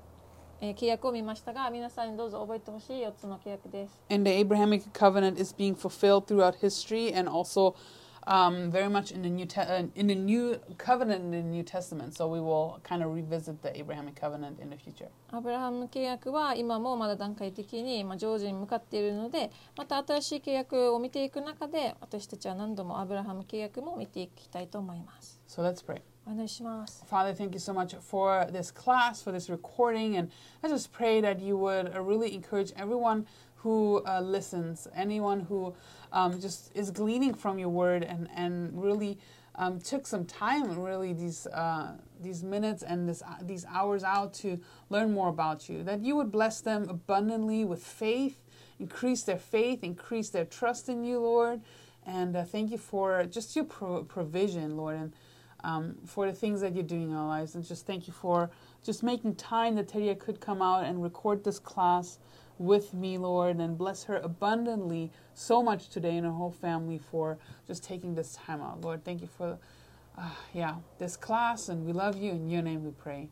[0.63, 7.75] えー契約を見ましたが皆さんにどうぞ覚えてほしい4つの契約です And the Abrahamic covenant is being fulfilled throughout history, and also
[8.27, 12.15] um, very much in the new uh, in the new covenant in the New Testament.
[12.15, 15.11] So we will kind of revisit the Abrahamic covenant in the future.
[15.31, 26.01] アブラハム契約は今もまだ段階的に、まあ、成就に向かっているのでまた新しい契約を見ていく中で私たちは何度もアブラハム契約も見ていきたいと思います So let's pray.
[26.28, 30.30] お祈りします Father, thank you so much for this class, for this recording, and
[30.64, 33.26] I just pray that you would uh, really encourage everyone
[33.58, 35.74] who uh, listens, anyone who
[36.12, 39.18] um, just is gleaning from your word, and and really
[39.56, 44.34] um, took some time, really these uh, these minutes and this uh, these hours out
[44.36, 44.60] to
[44.90, 45.84] learn more about you.
[45.84, 48.40] That you would bless them abundantly with faith,
[48.80, 51.62] increase their faith, increase their trust in you, Lord,
[52.06, 55.14] and uh, thank you for just your pro- provision, Lord, and
[55.64, 57.56] um, for the things that you're doing in our lives.
[57.56, 58.50] And just thank you for
[58.84, 62.20] just making time that Teria could come out and record this class
[62.58, 67.38] with me, Lord, and bless her abundantly so much today and her whole family for
[67.68, 68.82] just taking this time out.
[68.82, 69.58] Lord, thank you for,
[70.18, 72.32] uh, yeah, this class, and we love you.
[72.32, 73.30] In your name we pray.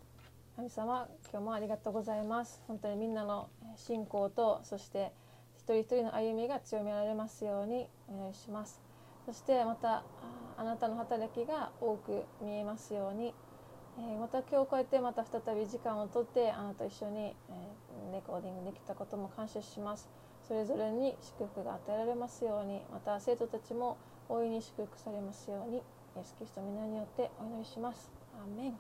[0.56, 5.12] 神様今日もありがとうございます本当にみんなの信仰とそして
[5.58, 8.80] 一人一人の歩みが強められますようにお願いします
[9.26, 10.04] そしてまた
[10.59, 13.33] あなたの働きが多く見えますように、
[13.99, 20.09] えーまた今日こうやってまた再び時間をとってあなたと一緒に、えーレコーディングできたことも感謝します。
[20.47, 23.99] それぞれに祝福が与えられますようにまた生徒たちも
[24.29, 25.81] 大いに祝福されますようにイ
[26.21, 28.11] エス・キリスト皆によってお祈りします。
[28.35, 28.79] アーメン。